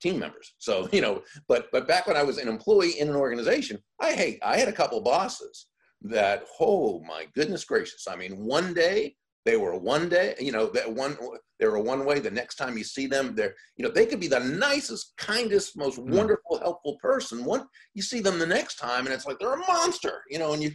team 0.00 0.18
members 0.18 0.54
so 0.58 0.88
you 0.92 1.00
know 1.00 1.20
but 1.48 1.66
but 1.72 1.88
back 1.88 2.06
when 2.06 2.16
i 2.16 2.22
was 2.22 2.38
an 2.38 2.48
employee 2.48 2.98
in 3.00 3.08
an 3.08 3.16
organization 3.16 3.76
i 4.00 4.12
hate 4.12 4.38
i 4.42 4.56
had 4.56 4.68
a 4.68 4.72
couple 4.72 5.00
bosses 5.00 5.66
that 6.02 6.44
oh 6.60 7.00
my 7.06 7.26
goodness 7.34 7.64
gracious 7.64 8.06
i 8.08 8.14
mean 8.14 8.44
one 8.44 8.72
day 8.72 9.14
they 9.44 9.56
were 9.56 9.76
one 9.76 10.08
day 10.08 10.34
you 10.38 10.52
know 10.52 10.66
that 10.66 10.92
one 10.92 11.16
they 11.58 11.66
were 11.66 11.80
one 11.80 12.04
way 12.04 12.18
the 12.18 12.30
next 12.30 12.56
time 12.56 12.76
you 12.78 12.84
see 12.84 13.06
them 13.06 13.34
they're 13.34 13.54
you 13.76 13.84
know 13.84 13.90
they 13.90 14.06
could 14.06 14.20
be 14.20 14.28
the 14.28 14.38
nicest 14.40 15.14
kindest 15.16 15.76
most 15.76 15.98
Mm. 15.98 16.14
wonderful 16.16 16.58
helpful 16.58 16.96
person 17.00 17.44
one 17.44 17.66
you 17.94 18.02
see 18.02 18.20
them 18.20 18.38
the 18.38 18.46
next 18.46 18.76
time 18.76 19.06
and 19.06 19.14
it's 19.14 19.26
like 19.26 19.38
they're 19.38 19.54
a 19.54 19.66
monster 19.66 20.22
you 20.28 20.38
know 20.38 20.52
and 20.52 20.62
you 20.62 20.70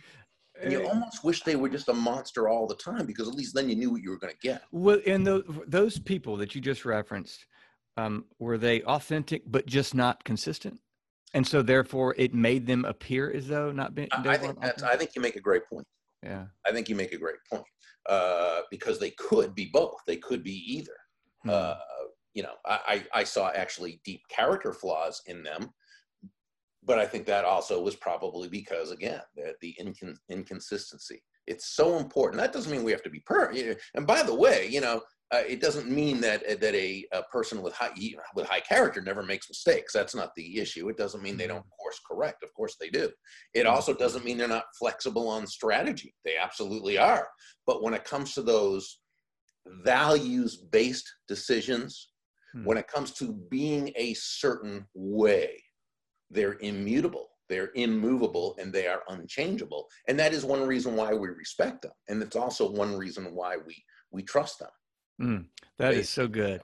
and 0.62 0.72
you 0.72 0.86
Uh, 0.86 0.90
almost 0.90 1.24
wish 1.24 1.44
they 1.44 1.56
were 1.56 1.70
just 1.70 1.90
a 1.90 1.94
monster 1.94 2.48
all 2.50 2.68
the 2.68 2.76
time 2.76 3.06
because 3.06 3.28
at 3.28 3.36
least 3.36 3.54
then 3.54 3.70
you 3.70 3.76
knew 3.76 3.92
what 3.92 4.02
you 4.02 4.10
were 4.10 4.18
going 4.18 4.34
to 4.34 4.40
get. 4.40 4.64
Well, 4.72 5.00
and 5.06 5.26
those 5.26 5.44
those 5.68 6.00
people 6.00 6.38
that 6.38 6.56
you 6.56 6.62
just 6.62 6.86
referenced, 6.86 7.46
um, 7.98 8.26
were 8.40 8.58
they 8.58 8.82
authentic 8.84 9.44
but 9.46 9.66
just 9.66 9.96
not 9.96 10.24
consistent? 10.24 10.80
and 11.34 11.46
so 11.46 11.62
therefore 11.62 12.16
it 12.18 12.34
made 12.34 12.66
them 12.66 12.86
appear 12.86 13.32
as 13.32 13.48
though 13.48 13.72
not 13.72 13.94
being. 13.94 14.08
I, 14.12 14.30
I 14.30 14.38
think 14.38 14.60
that's, 14.62 14.84
I 14.84 14.96
think 14.96 15.12
you 15.16 15.22
make 15.22 15.36
a 15.36 15.42
great 15.42 15.68
point. 15.72 15.86
Yeah. 16.24 16.46
I 16.66 16.72
think 16.72 16.90
you 16.90 16.96
make 16.96 17.14
a 17.14 17.18
great 17.18 17.36
point 17.52 17.66
uh, 18.10 18.62
because 18.72 19.00
they 19.00 19.12
could 19.12 19.54
be 19.54 19.70
both. 19.72 19.98
They 20.08 20.18
could 20.18 20.44
be 20.44 20.64
either. 20.68 20.98
Hmm. 21.44 21.50
Uh, 21.52 21.76
you 22.34 22.44
know, 22.44 22.54
I, 22.66 23.04
I 23.14 23.24
saw 23.24 23.50
actually 23.50 24.00
deep 24.06 24.22
character 24.30 24.72
flaws 24.72 25.22
in 25.26 25.42
them, 25.42 25.70
but 26.88 26.98
I 26.98 27.06
think 27.06 27.26
that 27.26 27.46
also 27.46 27.82
was 27.82 27.96
probably 27.96 28.48
because 28.48 28.92
again 28.92 29.22
the, 29.36 29.54
the 29.62 29.76
incon- 29.80 30.18
inconsistency. 30.30 31.22
It's 31.46 31.76
so 31.76 31.98
important. 31.98 32.42
That 32.42 32.52
doesn't 32.52 32.72
mean 32.72 32.84
we 32.84 32.92
have 32.92 33.04
to 33.04 33.10
be 33.10 33.22
perfect. 33.22 33.82
And 33.94 34.08
by 34.08 34.24
the 34.24 34.34
way, 34.34 34.68
you 34.68 34.82
know, 34.82 35.02
uh, 35.34 35.44
it 35.48 35.62
doesn't 35.62 35.90
mean 35.90 36.22
that 36.22 36.42
uh, 36.50 36.56
that 36.62 36.74
a, 36.74 37.06
a, 37.12 37.22
person 37.24 37.62
with 37.62 37.74
high 37.74 37.92
with 38.34 38.48
high 38.48 38.62
character 38.62 39.02
never 39.02 39.22
makes 39.22 39.50
mistakes. 39.50 39.92
That's 39.92 40.16
not 40.16 40.32
the 40.36 40.58
issue. 40.58 40.88
It 40.88 40.98
doesn't 40.98 41.22
mean 41.22 41.36
they 41.36 41.48
don't 41.48 41.60
mm-hmm. 41.60 41.82
course 41.82 42.00
correct. 42.10 42.44
Of 42.44 42.54
course 42.54 42.78
they 42.80 42.90
do. 42.90 43.12
It 43.54 43.64
mm-hmm. 43.64 43.74
also 43.74 43.94
doesn't 43.94 44.24
mean 44.24 44.38
they're 44.38 44.48
not 44.48 44.64
flexible 44.80 45.28
on 45.28 45.46
strategy. 45.46 46.14
They 46.24 46.38
absolutely 46.38 46.98
are. 46.98 47.28
But 47.66 47.84
when 47.84 47.94
it 47.94 48.06
comes 48.06 48.34
to 48.36 48.42
those 48.42 49.00
values 49.84 50.56
based 50.56 51.12
decisions, 51.28 52.10
hmm. 52.54 52.64
when 52.64 52.78
it 52.78 52.88
comes 52.88 53.12
to 53.12 53.34
being 53.50 53.92
a 53.98 54.14
certain 54.14 54.86
way, 54.94 55.62
they're 56.30 56.58
immutable. 56.60 57.30
They're 57.50 57.72
immovable 57.76 58.56
and 58.60 58.74
they 58.74 58.88
are 58.88 59.04
unchangeable. 59.08 59.88
And 60.08 60.20
that 60.20 60.34
is 60.34 60.44
one 60.44 60.68
reason 60.68 60.96
why 60.96 61.14
we 61.14 61.30
respect 61.30 61.84
them. 61.84 61.92
And 62.10 62.22
it's 62.22 62.36
also 62.36 62.70
one 62.70 62.96
reason 62.96 63.34
why 63.34 63.56
we 63.58 63.76
we 64.12 64.24
trust 64.24 64.60
them. 64.60 64.70
Mm, 65.22 65.46
that 65.78 65.94
is 65.94 66.10
so 66.10 66.28
good. 66.28 66.62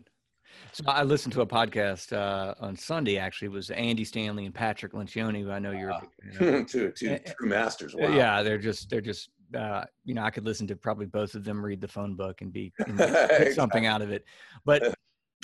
So 0.71 0.84
I 0.88 1.04
listened 1.04 1.34
to 1.34 1.41
a 1.41 1.47
podcast 1.47 2.13
uh, 2.13 2.54
on 2.60 2.76
Sunday. 2.76 3.17
Actually, 3.17 3.47
it 3.47 3.52
was 3.52 3.69
Andy 3.71 4.04
Stanley 4.04 4.45
and 4.45 4.54
Patrick 4.54 4.93
Lencioni, 4.93 5.41
who 5.41 5.52
I 5.52 5.60
know 5.60 5.71
you're 5.71 5.91
uh, 5.91 6.02
you 6.23 6.39
know, 6.39 6.63
two, 6.63 6.91
two 6.91 7.19
true 7.38 7.49
masters. 7.49 7.95
Wow. 7.95 8.10
Yeah, 8.10 8.43
they're 8.43 8.58
just 8.58 8.89
they're 8.89 9.02
just 9.02 9.30
uh, 9.58 9.86
you 10.04 10.13
know 10.13 10.23
I 10.23 10.30
could 10.30 10.45
listen 10.45 10.67
to 10.67 10.76
probably 10.76 11.06
both 11.06 11.36
of 11.36 11.43
them 11.43 11.63
read 11.63 11.82
the 11.82 11.88
phone 11.88 12.15
book 12.15 12.41
and 12.41 12.52
be 12.52 12.71
and 12.88 13.54
something 13.54 13.86
out 13.86 14.02
of 14.02 14.12
it. 14.12 14.26
But 14.65 14.95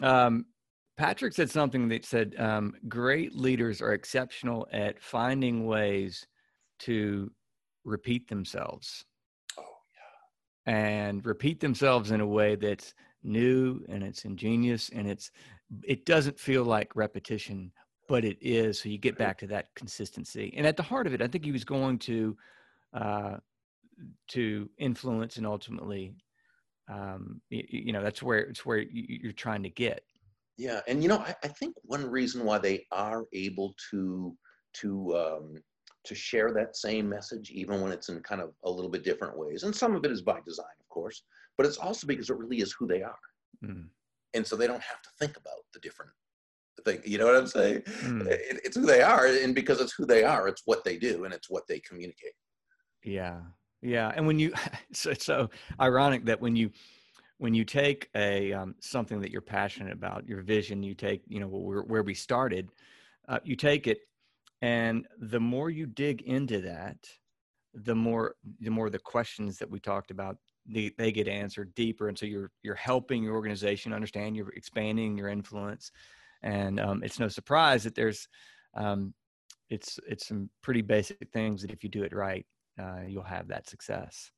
um, 0.01 0.45
Patrick 0.99 1.31
said 1.31 1.49
something 1.49 1.87
that 1.87 2.03
said 2.03 2.35
um, 2.37 2.75
great 2.89 3.33
leaders 3.33 3.81
are 3.81 3.93
exceptional 3.93 4.67
at 4.73 5.01
finding 5.01 5.65
ways 5.65 6.27
to 6.79 7.31
repeat 7.85 8.27
themselves. 8.27 9.05
And 10.65 11.25
repeat 11.25 11.61
themselves 11.61 12.11
in 12.11 12.19
a 12.19 12.27
way 12.27 12.55
that's 12.55 12.93
new 13.23 13.81
and 13.87 14.03
it's 14.03 14.25
ingenious 14.25 14.89
and 14.89 15.09
it's 15.09 15.31
it 15.83 16.05
doesn't 16.05 16.39
feel 16.39 16.63
like 16.63 16.95
repetition 16.95 17.71
but 18.07 18.23
it 18.23 18.37
is 18.41 18.79
so 18.79 18.87
you 18.87 18.97
get 18.97 19.17
back 19.17 19.37
to 19.37 19.47
that 19.47 19.73
consistency. 19.75 20.53
And 20.55 20.67
at 20.67 20.77
the 20.77 20.83
heart 20.83 21.07
of 21.07 21.13
it 21.13 21.21
i 21.21 21.27
think 21.27 21.43
he 21.43 21.51
was 21.51 21.63
going 21.63 21.97
to 21.99 22.37
uh 22.93 23.37
to 24.29 24.69
influence 24.77 25.37
and 25.37 25.45
ultimately 25.47 26.13
um 26.87 27.41
you, 27.49 27.63
you 27.67 27.93
know 27.93 28.03
that's 28.03 28.21
where 28.21 28.39
it's 28.39 28.65
where 28.65 28.79
you're 28.79 29.33
trying 29.33 29.63
to 29.63 29.69
get 29.69 30.03
yeah 30.59 30.81
and 30.87 31.01
you 31.01 31.09
know 31.09 31.19
I, 31.19 31.33
I 31.43 31.47
think 31.47 31.75
one 31.81 32.05
reason 32.05 32.45
why 32.45 32.59
they 32.59 32.85
are 32.91 33.25
able 33.33 33.73
to 33.91 34.35
to 34.81 35.17
um 35.17 35.55
to 36.05 36.15
share 36.15 36.51
that 36.53 36.75
same 36.75 37.09
message, 37.09 37.51
even 37.51 37.81
when 37.81 37.91
it's 37.91 38.09
in 38.09 38.19
kind 38.21 38.41
of 38.41 38.51
a 38.63 38.69
little 38.69 38.89
bit 38.89 39.03
different 39.03 39.37
ways. 39.37 39.63
And 39.63 39.75
some 39.75 39.95
of 39.95 40.05
it 40.05 40.11
is 40.11 40.21
by 40.21 40.39
design, 40.45 40.65
of 40.79 40.89
course, 40.89 41.23
but 41.57 41.65
it's 41.65 41.77
also 41.77 42.07
because 42.07 42.29
it 42.29 42.37
really 42.37 42.61
is 42.61 42.73
who 42.77 42.87
they 42.87 43.03
are. 43.03 43.19
Mm. 43.63 43.87
And 44.33 44.45
so 44.45 44.55
they 44.55 44.67
don't 44.67 44.81
have 44.81 45.01
to 45.01 45.09
think 45.19 45.37
about 45.37 45.59
the 45.73 45.79
different 45.79 46.11
thing. 46.85 47.01
You 47.03 47.17
know 47.17 47.25
what 47.25 47.35
I'm 47.35 47.47
saying? 47.47 47.81
Mm. 47.81 48.27
It, 48.27 48.61
it's 48.63 48.77
who 48.77 48.85
they 48.85 49.01
are. 49.01 49.27
And 49.27 49.53
because 49.53 49.81
it's 49.81 49.93
who 49.93 50.05
they 50.05 50.23
are, 50.23 50.47
it's 50.47 50.63
what 50.65 50.83
they 50.83 50.97
do 50.97 51.25
and 51.25 51.33
it's 51.33 51.49
what 51.49 51.63
they 51.67 51.79
communicate. 51.79 52.33
Yeah. 53.03 53.41
Yeah. 53.81 54.11
And 54.15 54.25
when 54.25 54.39
you, 54.39 54.53
so 54.93 55.11
it's 55.11 55.25
so 55.25 55.49
ironic 55.81 56.25
that 56.25 56.39
when 56.39 56.55
you, 56.55 56.71
when 57.39 57.53
you 57.53 57.65
take 57.65 58.09
a 58.15 58.53
um, 58.53 58.75
something 58.79 59.19
that 59.21 59.31
you're 59.31 59.41
passionate 59.41 59.93
about, 59.93 60.27
your 60.27 60.41
vision, 60.41 60.83
you 60.83 60.93
take, 60.93 61.23
you 61.27 61.39
know, 61.39 61.47
where, 61.47 61.81
where 61.81 62.03
we 62.03 62.13
started, 62.13 62.69
uh, 63.27 63.39
you 63.43 63.55
take 63.55 63.87
it 63.87 63.99
and 64.61 65.07
the 65.19 65.39
more 65.39 65.69
you 65.69 65.85
dig 65.85 66.21
into 66.23 66.61
that 66.61 66.97
the 67.73 67.95
more 67.95 68.35
the 68.59 68.71
more 68.71 68.89
the 68.89 68.99
questions 68.99 69.57
that 69.57 69.69
we 69.69 69.79
talked 69.79 70.11
about 70.11 70.37
they, 70.65 70.91
they 70.97 71.11
get 71.11 71.27
answered 71.27 71.73
deeper 71.75 72.09
and 72.09 72.17
so 72.17 72.25
you're 72.25 72.51
you're 72.63 72.75
helping 72.75 73.23
your 73.23 73.35
organization 73.35 73.93
understand 73.93 74.35
you're 74.35 74.49
expanding 74.53 75.17
your 75.17 75.29
influence 75.29 75.91
and 76.41 76.79
um, 76.79 77.03
it's 77.03 77.19
no 77.19 77.27
surprise 77.27 77.83
that 77.83 77.95
there's 77.95 78.27
um, 78.75 79.13
it's 79.69 79.99
it's 80.07 80.27
some 80.27 80.49
pretty 80.61 80.81
basic 80.81 81.17
things 81.31 81.61
that 81.61 81.71
if 81.71 81.83
you 81.83 81.89
do 81.89 82.03
it 82.03 82.13
right 82.13 82.45
uh, 82.81 83.01
you'll 83.07 83.23
have 83.23 83.47
that 83.47 83.69
success 83.69 84.31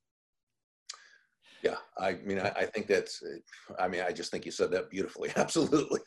yeah, 1.63 1.75
I 1.97 2.13
mean, 2.25 2.39
I, 2.39 2.49
I, 2.49 2.65
think 2.65 2.87
that's. 2.87 3.23
I 3.79 3.87
mean, 3.87 4.01
I 4.01 4.11
just 4.11 4.31
think 4.31 4.45
you 4.45 4.51
said 4.51 4.71
that 4.71 4.89
beautifully. 4.89 5.29
Absolutely. 5.35 5.99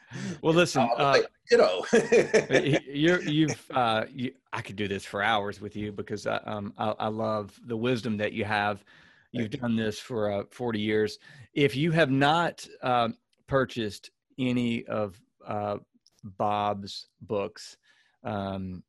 Well, 0.43 0.55
listen, 0.55 0.89
uh, 0.97 1.19
you 1.51 1.59
know, 1.59 1.85
you're, 2.87 3.23
you've. 3.29 3.71
Uh, 3.71 4.05
you, 4.13 4.33
I 4.53 4.61
could 4.63 4.77
do 4.77 4.89
this 4.89 5.05
for 5.05 5.23
hours 5.23 5.61
with 5.61 5.77
you 5.77 5.93
because 5.93 6.27
I, 6.27 6.37
um, 6.39 6.73
I, 6.79 6.95
I 6.99 7.09
love 7.09 7.59
the 7.67 7.77
wisdom 7.77 8.17
that 8.19 8.33
you 8.33 8.45
have. 8.45 8.85
You've 9.33 9.51
done 9.51 9.75
this 9.75 9.99
for 9.99 10.31
uh, 10.31 10.45
40 10.51 10.79
years. 10.79 11.19
If 11.55 11.75
you 11.75 11.91
have 11.91 12.11
not 12.11 12.67
uh, 12.83 13.09
purchased 13.49 14.11
any 14.39 14.85
of 14.87 15.21
uh, 15.45 15.79
Bob's 16.23 17.09
books, 17.21 17.77
um, 18.23 18.85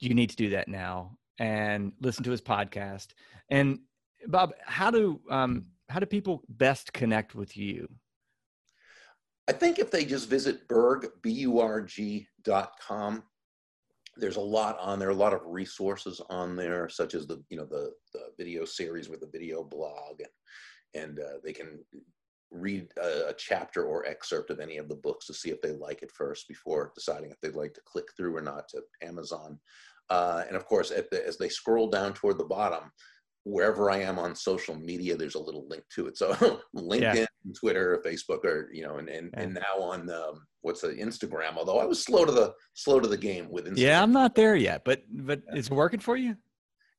you 0.00 0.14
need 0.14 0.30
to 0.30 0.36
do 0.36 0.50
that 0.50 0.66
now 0.66 1.16
and 1.38 1.92
listen 2.00 2.24
to 2.24 2.32
his 2.32 2.42
podcast. 2.42 3.08
And 3.48 3.78
Bob, 4.26 4.52
how 4.64 4.90
do 4.90 5.20
um, 5.30 5.66
how 5.88 6.00
do 6.00 6.06
people 6.06 6.42
best 6.48 6.92
connect 6.92 7.34
with 7.34 7.56
you? 7.56 7.88
I 9.48 9.52
think 9.52 9.78
if 9.78 9.90
they 9.90 10.04
just 10.04 10.30
visit 10.30 10.68
Burg, 10.68 11.08
B-U-R-G 11.22 12.28
dot 12.44 12.72
com, 12.80 13.24
there's 14.16 14.36
a 14.36 14.40
lot 14.40 14.78
on 14.78 14.98
there, 14.98 15.10
a 15.10 15.14
lot 15.14 15.32
of 15.32 15.40
resources 15.44 16.20
on 16.30 16.54
there, 16.54 16.88
such 16.88 17.14
as 17.14 17.26
the, 17.26 17.42
you 17.50 17.56
know, 17.56 17.64
the, 17.64 17.92
the 18.12 18.20
video 18.38 18.64
series 18.64 19.08
with 19.08 19.20
the 19.20 19.30
video 19.32 19.64
blog 19.64 20.20
and, 20.20 21.02
and 21.02 21.18
uh, 21.18 21.38
they 21.42 21.52
can 21.52 21.80
read 22.50 22.88
a, 23.02 23.30
a, 23.30 23.34
chapter 23.34 23.84
or 23.84 24.06
excerpt 24.06 24.50
of 24.50 24.60
any 24.60 24.76
of 24.76 24.88
the 24.88 24.94
books 24.94 25.26
to 25.26 25.34
see 25.34 25.48
if 25.50 25.60
they 25.62 25.72
like 25.72 26.02
it 26.02 26.12
first 26.12 26.46
before 26.46 26.92
deciding 26.94 27.30
if 27.30 27.40
they'd 27.40 27.54
like 27.54 27.72
to 27.72 27.80
click 27.86 28.04
through 28.16 28.36
or 28.36 28.42
not 28.42 28.68
to 28.68 28.82
Amazon. 29.02 29.58
Uh, 30.10 30.44
and 30.46 30.56
of 30.56 30.66
course, 30.66 30.90
the, 30.90 31.26
as 31.26 31.38
they 31.38 31.48
scroll 31.48 31.88
down 31.88 32.12
toward 32.12 32.36
the 32.36 32.44
bottom, 32.44 32.92
wherever 33.44 33.90
I 33.90 33.98
am 33.98 34.18
on 34.18 34.34
social 34.34 34.74
media, 34.74 35.16
there's 35.16 35.34
a 35.34 35.42
little 35.42 35.66
link 35.68 35.84
to 35.94 36.06
it. 36.06 36.16
So 36.16 36.32
LinkedIn, 36.76 37.14
yeah. 37.14 37.26
Twitter, 37.58 38.02
Facebook, 38.04 38.44
or 38.44 38.70
you 38.72 38.84
know, 38.84 38.96
and 38.96 39.08
and, 39.08 39.30
yeah. 39.32 39.40
and 39.40 39.54
now 39.54 39.82
on 39.82 40.10
um, 40.10 40.46
what's 40.60 40.82
the 40.82 40.88
Instagram. 40.88 41.56
Although 41.56 41.78
I 41.78 41.84
was 41.84 42.02
slow 42.02 42.24
to 42.24 42.32
the 42.32 42.52
slow 42.74 43.00
to 43.00 43.08
the 43.08 43.16
game 43.16 43.48
with 43.50 43.66
Instagram. 43.66 43.78
Yeah, 43.78 44.02
I'm 44.02 44.12
not 44.12 44.34
there 44.34 44.56
yet, 44.56 44.82
but 44.84 45.02
but 45.10 45.42
yeah. 45.48 45.58
it's 45.58 45.70
working 45.70 46.00
for 46.00 46.16
you. 46.16 46.36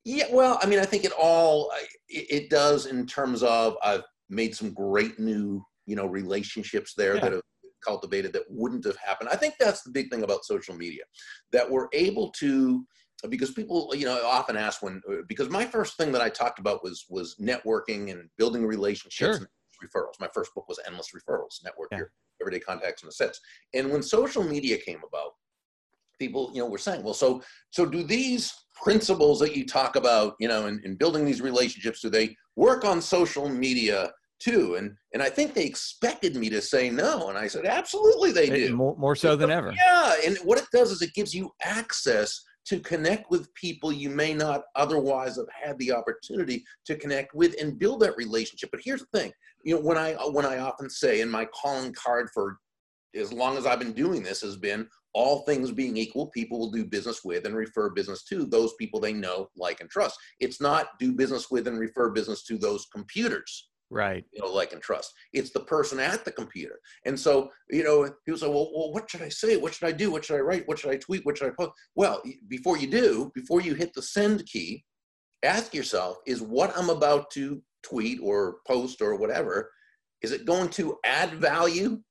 Yeah, 0.06 0.26
well, 0.32 0.60
I 0.62 0.66
mean, 0.66 0.80
I 0.80 0.86
think 0.86 1.06
it 1.06 1.14
all 1.18 1.72
it, 2.10 2.28
it 2.30 2.50
does 2.50 2.88
in 2.88 3.06
terms 3.06 3.42
of 3.44 3.78
I've 3.84 4.04
made 4.30 4.56
some 4.56 4.74
great 4.74 5.20
new 5.20 5.64
you 5.86 5.96
know 5.96 6.06
relationships 6.06 6.94
there 6.96 7.20
that 7.20 7.32
have 7.32 7.42
cultivated 7.86 8.34
that 8.34 8.44
wouldn't 8.50 8.86
have 8.86 8.98
happened. 8.98 9.30
I 9.32 9.36
think 9.36 9.56
that's 9.60 9.84
the 9.84 9.92
big 9.92 10.10
thing 10.10 10.24
about 10.24 10.46
social 10.46 10.76
media 10.76 11.04
that 11.52 11.70
we're 11.70 11.88
able 11.94 12.32
to 12.32 12.86
because 13.30 13.52
people 13.52 13.94
you 13.96 14.06
know 14.06 14.20
often 14.26 14.58
ask 14.58 14.82
when 14.82 15.02
uh, 15.10 15.16
because 15.28 15.50
my 15.50 15.66
first 15.66 15.98
thing 15.98 16.12
that 16.12 16.22
i 16.22 16.30
talked 16.30 16.60
about 16.60 16.84
was 16.84 17.06
was 17.10 17.36
networking 17.42 18.12
and 18.12 18.30
building 18.38 18.66
relationships 18.66 19.18
sure. 19.18 19.36
and 19.36 19.48
referrals. 19.84 20.20
My 20.20 20.30
first 20.34 20.54
book 20.54 20.68
was 20.68 20.80
endless 20.86 21.10
referrals 21.16 21.64
network 21.64 21.90
yeah. 21.92 22.00
your 22.00 22.12
everyday 22.42 22.60
contacts 22.60 23.04
and 23.04 23.10
assets 23.10 23.40
and 23.74 23.90
when 23.90 24.02
social 24.02 24.44
media 24.44 24.78
came 24.78 25.02
about 25.08 25.32
people 26.20 26.52
you 26.54 26.62
know 26.62 26.70
were 26.70 26.78
saying 26.78 27.04
well 27.04 27.14
so 27.14 27.42
so 27.72 27.86
do 27.86 28.04
these 28.04 28.54
principles 28.82 29.40
that 29.40 29.56
you 29.56 29.66
talk 29.66 29.96
about 29.96 30.36
you 30.40 30.48
know 30.48 30.68
in, 30.68 30.82
in 30.84 30.96
building 30.96 31.26
these 31.26 31.42
relationships 31.42 32.02
do 32.02 32.10
they 32.10 32.36
work 32.56 32.86
on 32.86 33.02
social 33.02 33.50
media 33.50 34.12
too? 34.40 34.76
And 34.76 34.96
and 35.14 35.22
i 35.24 35.30
think 35.30 35.54
they 35.54 35.66
expected 35.66 36.36
me 36.36 36.50
to 36.50 36.62
say 36.62 36.90
no 36.90 37.30
and 37.30 37.38
i 37.38 37.48
said 37.48 37.66
absolutely 37.66 38.32
they 38.32 38.50
do. 38.50 38.76
more, 38.76 38.96
more 38.98 39.16
so 39.16 39.36
than 39.36 39.52
ever. 39.52 39.74
yeah 39.74 40.16
and 40.26 40.38
what 40.44 40.58
it 40.58 40.66
does 40.72 40.92
is 40.92 41.02
it 41.02 41.14
gives 41.14 41.34
you 41.34 41.52
access 41.64 42.44
to 42.66 42.80
connect 42.80 43.30
with 43.30 43.54
people 43.56 43.92
you 43.92 44.10
may 44.10 44.34
not 44.34 44.64
otherwise 44.76 45.36
have 45.36 45.48
had 45.52 45.78
the 45.80 45.92
opportunity 45.92 46.64
to 46.86 46.96
connect 46.96 47.34
with 47.36 47.56
and 47.60 47.80
build 47.80 48.00
that 48.02 48.18
relationship. 48.18 48.70
But 48.72 48.82
here's 48.84 49.02
the 49.02 49.20
thing, 49.20 49.32
you 49.64 49.76
know, 49.76 49.82
when 49.82 49.98
I 49.98 50.14
when 50.14 50.46
I 50.46 50.60
often 50.60 50.90
say 50.90 51.22
in 51.22 51.30
my 51.30 51.46
calling 51.46 51.94
card 51.94 52.30
for 52.34 52.58
as 53.16 53.32
long 53.32 53.58
as 53.58 53.66
I've 53.66 53.80
been 53.80 53.94
doing 53.94 54.24
this 54.24 54.42
has 54.42 54.58
been 54.58 54.88
all 55.14 55.42
things 55.42 55.72
being 55.72 55.96
equal, 55.96 56.28
people 56.28 56.58
will 56.58 56.72
do 56.72 56.84
business 56.84 57.24
with 57.24 57.46
and 57.46 57.56
refer 57.56 57.90
business 57.90 58.24
to 58.24 58.46
those 58.46 58.74
people 58.80 59.00
they 59.00 59.14
know, 59.14 59.50
like, 59.56 59.80
and 59.80 59.90
trust. 59.90 60.18
It's 60.40 60.60
not 60.60 60.98
do 61.00 61.14
business 61.14 61.52
with 61.52 61.68
and 61.68 61.80
refer 61.80 62.10
business 62.10 62.44
to 62.46 62.58
those 62.58 62.88
computers. 62.92 63.70
Right. 63.94 64.26
You 64.34 64.42
know, 64.42 64.52
like 64.52 64.74
and 64.74 64.82
trust. 64.82 65.14
It's 65.34 65.52
the 65.52 65.60
person 65.60 66.00
at 66.00 66.26
the 66.26 66.32
computer. 66.32 66.80
And 67.06 67.20
so, 67.20 67.52
you 67.70 67.84
know, 67.84 68.10
people 68.26 68.40
say, 68.40 68.48
well, 68.48 68.72
well, 68.76 68.92
what 68.92 69.10
should 69.10 69.22
I 69.22 69.30
say? 69.30 69.56
What 69.56 69.76
should 69.76 69.88
I 69.88 69.92
do? 69.92 70.12
What 70.12 70.26
should 70.26 70.38
I 70.38 70.40
write? 70.40 70.68
What 70.68 70.80
should 70.80 70.90
I 70.90 70.98
tweet? 70.98 71.24
What 71.26 71.38
should 71.38 71.48
I 71.48 71.56
post? 71.58 71.74
Well, 71.96 72.22
before 72.48 72.78
you 72.78 72.88
do, 72.88 73.32
before 73.36 73.62
you 73.62 73.76
hit 73.76 73.94
the 73.94 74.02
send 74.02 74.46
key, 74.48 74.84
ask 75.44 75.76
yourself, 75.76 76.18
is 76.26 76.42
what 76.42 76.76
I'm 76.76 76.90
about 76.90 77.30
to 77.32 77.62
tweet 77.84 78.20
or 78.24 78.58
post 78.68 79.00
or 79.00 79.16
whatever, 79.16 79.70
is 80.24 80.32
it 80.32 80.46
going 80.46 80.70
to 80.70 80.98
add 81.06 81.36
value 81.36 82.02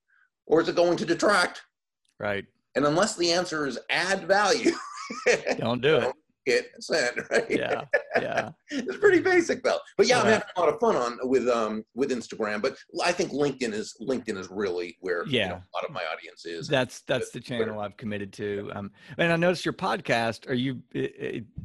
or 0.47 0.61
is 0.61 0.69
it 0.69 0.77
going 0.77 0.97
to 0.99 1.05
detract? 1.05 1.63
Right. 2.21 2.45
And 2.77 2.87
unless 2.87 3.17
the 3.17 3.33
answer 3.33 3.67
is 3.67 3.79
add 3.91 4.29
value, 4.29 4.71
don't 5.59 5.83
do 5.83 5.97
it 5.97 6.15
hit 6.45 6.71
send, 6.81 7.23
right? 7.31 7.51
Yeah, 7.51 7.85
yeah. 8.21 8.51
it's 8.71 8.97
pretty 8.99 9.21
basic 9.21 9.63
though. 9.63 9.79
But 9.97 10.07
yeah, 10.07 10.17
yeah, 10.17 10.23
I'm 10.23 10.27
having 10.27 10.49
a 10.57 10.61
lot 10.61 10.69
of 10.73 10.81
fun 10.81 10.97
on 10.97 11.19
with 11.23 11.49
um 11.49 11.85
with 11.95 12.11
Instagram. 12.11 12.63
But 12.63 12.77
I 13.05 13.13
think 13.13 13.33
LinkedIn 13.33 13.73
is 13.73 13.95
LinkedIn 14.01 14.37
is 14.37 14.49
really 14.51 14.97
where 15.01 15.25
yeah. 15.27 15.43
You 15.43 15.49
know, 15.51 15.55
a 15.55 15.73
lot 15.75 15.85
of 15.85 15.91
my 15.91 16.03
audience 16.13 16.45
is. 16.45 16.69
That's 16.69 17.03
that's 17.03 17.31
the 17.31 17.41
channel 17.41 17.81
I've 17.81 17.97
committed 17.97 18.33
to. 18.35 18.71
Um, 18.75 18.91
and 19.19 19.33
I 19.33 19.37
noticed 19.37 19.65
your 19.65 19.75
podcast. 19.75 20.49
Are 20.49 20.55
you 20.55 20.83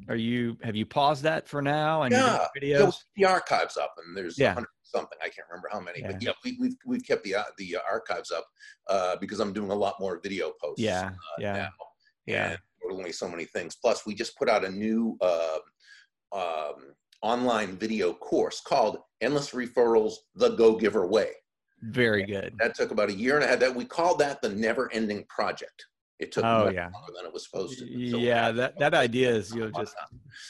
are 0.09 0.15
you 0.15 0.57
have 0.63 0.75
you 0.75 0.85
paused 0.85 1.23
that 1.23 1.47
for 1.47 1.61
now? 1.61 2.03
And 2.03 2.11
yeah, 2.11 2.47
videos. 2.59 2.95
the 3.15 3.25
archives 3.25 3.77
up, 3.77 3.93
and 4.05 4.15
there's 4.15 4.37
yeah. 4.37 4.55
something 4.83 5.17
I 5.21 5.29
can't 5.29 5.47
remember 5.49 5.69
how 5.71 5.79
many, 5.79 6.01
yeah. 6.01 6.11
but 6.11 6.21
yeah, 6.21 6.31
we, 6.43 6.51
have 6.51 6.59
we've, 6.59 6.75
we've 6.85 7.05
kept 7.05 7.23
the 7.23 7.35
uh, 7.35 7.43
the 7.57 7.77
archives 7.89 8.31
up 8.31 8.45
uh, 8.89 9.15
because 9.17 9.39
I'm 9.39 9.53
doing 9.53 9.71
a 9.71 9.75
lot 9.75 9.95
more 9.99 10.19
video 10.21 10.51
posts. 10.61 10.81
Yeah, 10.81 11.07
uh, 11.07 11.11
yeah, 11.39 11.53
now. 11.53 11.69
yeah. 12.25 12.49
And 12.49 12.57
only 12.91 13.11
so 13.11 13.27
many 13.27 13.45
things. 13.45 13.75
Plus, 13.75 14.05
we 14.05 14.13
just 14.13 14.37
put 14.37 14.49
out 14.49 14.65
a 14.65 14.69
new 14.69 15.17
uh, 15.21 15.57
um, 16.33 16.93
online 17.21 17.77
video 17.77 18.13
course 18.13 18.61
called 18.61 18.97
Endless 19.21 19.51
Referrals: 19.51 20.13
The 20.35 20.49
Go 20.49 20.75
Giver 20.75 21.07
Way. 21.07 21.29
Very 21.83 22.25
good. 22.25 22.55
That 22.59 22.75
took 22.75 22.91
about 22.91 23.09
a 23.09 23.13
year 23.13 23.35
and 23.35 23.43
a 23.43 23.47
half. 23.47 23.59
That 23.59 23.75
we 23.75 23.85
called 23.85 24.19
that 24.19 24.41
the 24.41 24.49
Never 24.49 24.91
Ending 24.93 25.25
Project. 25.29 25.85
It 26.19 26.31
took 26.31 26.45
oh, 26.45 26.69
yeah. 26.73 26.89
longer 26.93 27.13
than 27.15 27.25
it 27.27 27.33
was 27.33 27.45
supposed 27.45 27.77
to. 27.79 28.09
So 28.11 28.17
yeah, 28.17 28.51
that 28.51 28.79
that 28.79 28.93
idea 28.93 29.29
is 29.29 29.53
you'll 29.53 29.71
just. 29.71 29.95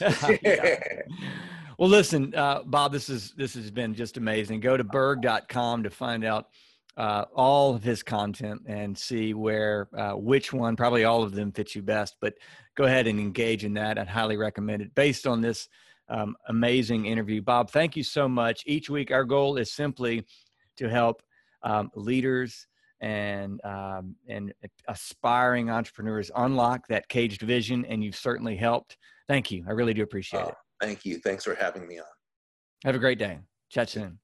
well, 1.78 1.90
listen, 1.90 2.34
uh, 2.34 2.62
Bob. 2.64 2.92
This 2.92 3.10
is 3.10 3.34
this 3.36 3.54
has 3.54 3.70
been 3.70 3.94
just 3.94 4.16
amazing. 4.16 4.60
Go 4.60 4.78
to 4.78 4.84
burg.com 4.84 5.82
to 5.82 5.90
find 5.90 6.24
out 6.24 6.46
uh, 6.96 7.24
all 7.34 7.74
of 7.74 7.82
his 7.82 8.02
content 8.02 8.60
and 8.66 8.96
see 8.96 9.34
where 9.34 9.88
uh, 9.96 10.12
which 10.12 10.52
one 10.52 10.74
probably 10.74 11.04
all 11.04 11.22
of 11.22 11.32
them 11.32 11.52
fits 11.52 11.76
you 11.76 11.82
best 11.82 12.16
but 12.20 12.34
go 12.76 12.84
ahead 12.84 13.06
and 13.06 13.20
engage 13.20 13.64
in 13.64 13.74
that 13.74 13.98
i'd 13.98 14.08
highly 14.08 14.36
recommend 14.36 14.82
it 14.82 14.94
based 14.94 15.26
on 15.26 15.40
this 15.40 15.68
um, 16.08 16.36
amazing 16.48 17.06
interview. 17.06 17.42
Bob 17.42 17.70
thank 17.70 17.96
you 17.96 18.02
so 18.02 18.28
much. 18.28 18.62
Each 18.66 18.90
week 18.90 19.10
our 19.10 19.24
goal 19.24 19.56
is 19.56 19.72
simply 19.72 20.24
to 20.76 20.88
help 20.88 21.22
um, 21.62 21.90
leaders 21.94 22.66
and 23.00 23.60
um, 23.64 24.16
and 24.28 24.52
aspiring 24.88 25.70
entrepreneurs 25.70 26.30
unlock 26.34 26.86
that 26.88 27.08
caged 27.08 27.42
vision 27.42 27.84
and 27.84 28.02
you've 28.02 28.16
certainly 28.16 28.56
helped. 28.56 28.96
Thank 29.28 29.50
you. 29.50 29.64
I 29.68 29.72
really 29.72 29.94
do 29.94 30.02
appreciate 30.02 30.44
oh, 30.44 30.48
it. 30.48 30.54
thank 30.80 31.04
you. 31.04 31.18
Thanks 31.18 31.44
for 31.44 31.54
having 31.54 31.86
me 31.86 31.98
on. 31.98 32.06
Have 32.84 32.94
a 32.94 32.98
great 32.98 33.18
day. 33.18 33.38
Chat 33.70 33.90
soon 33.90 34.18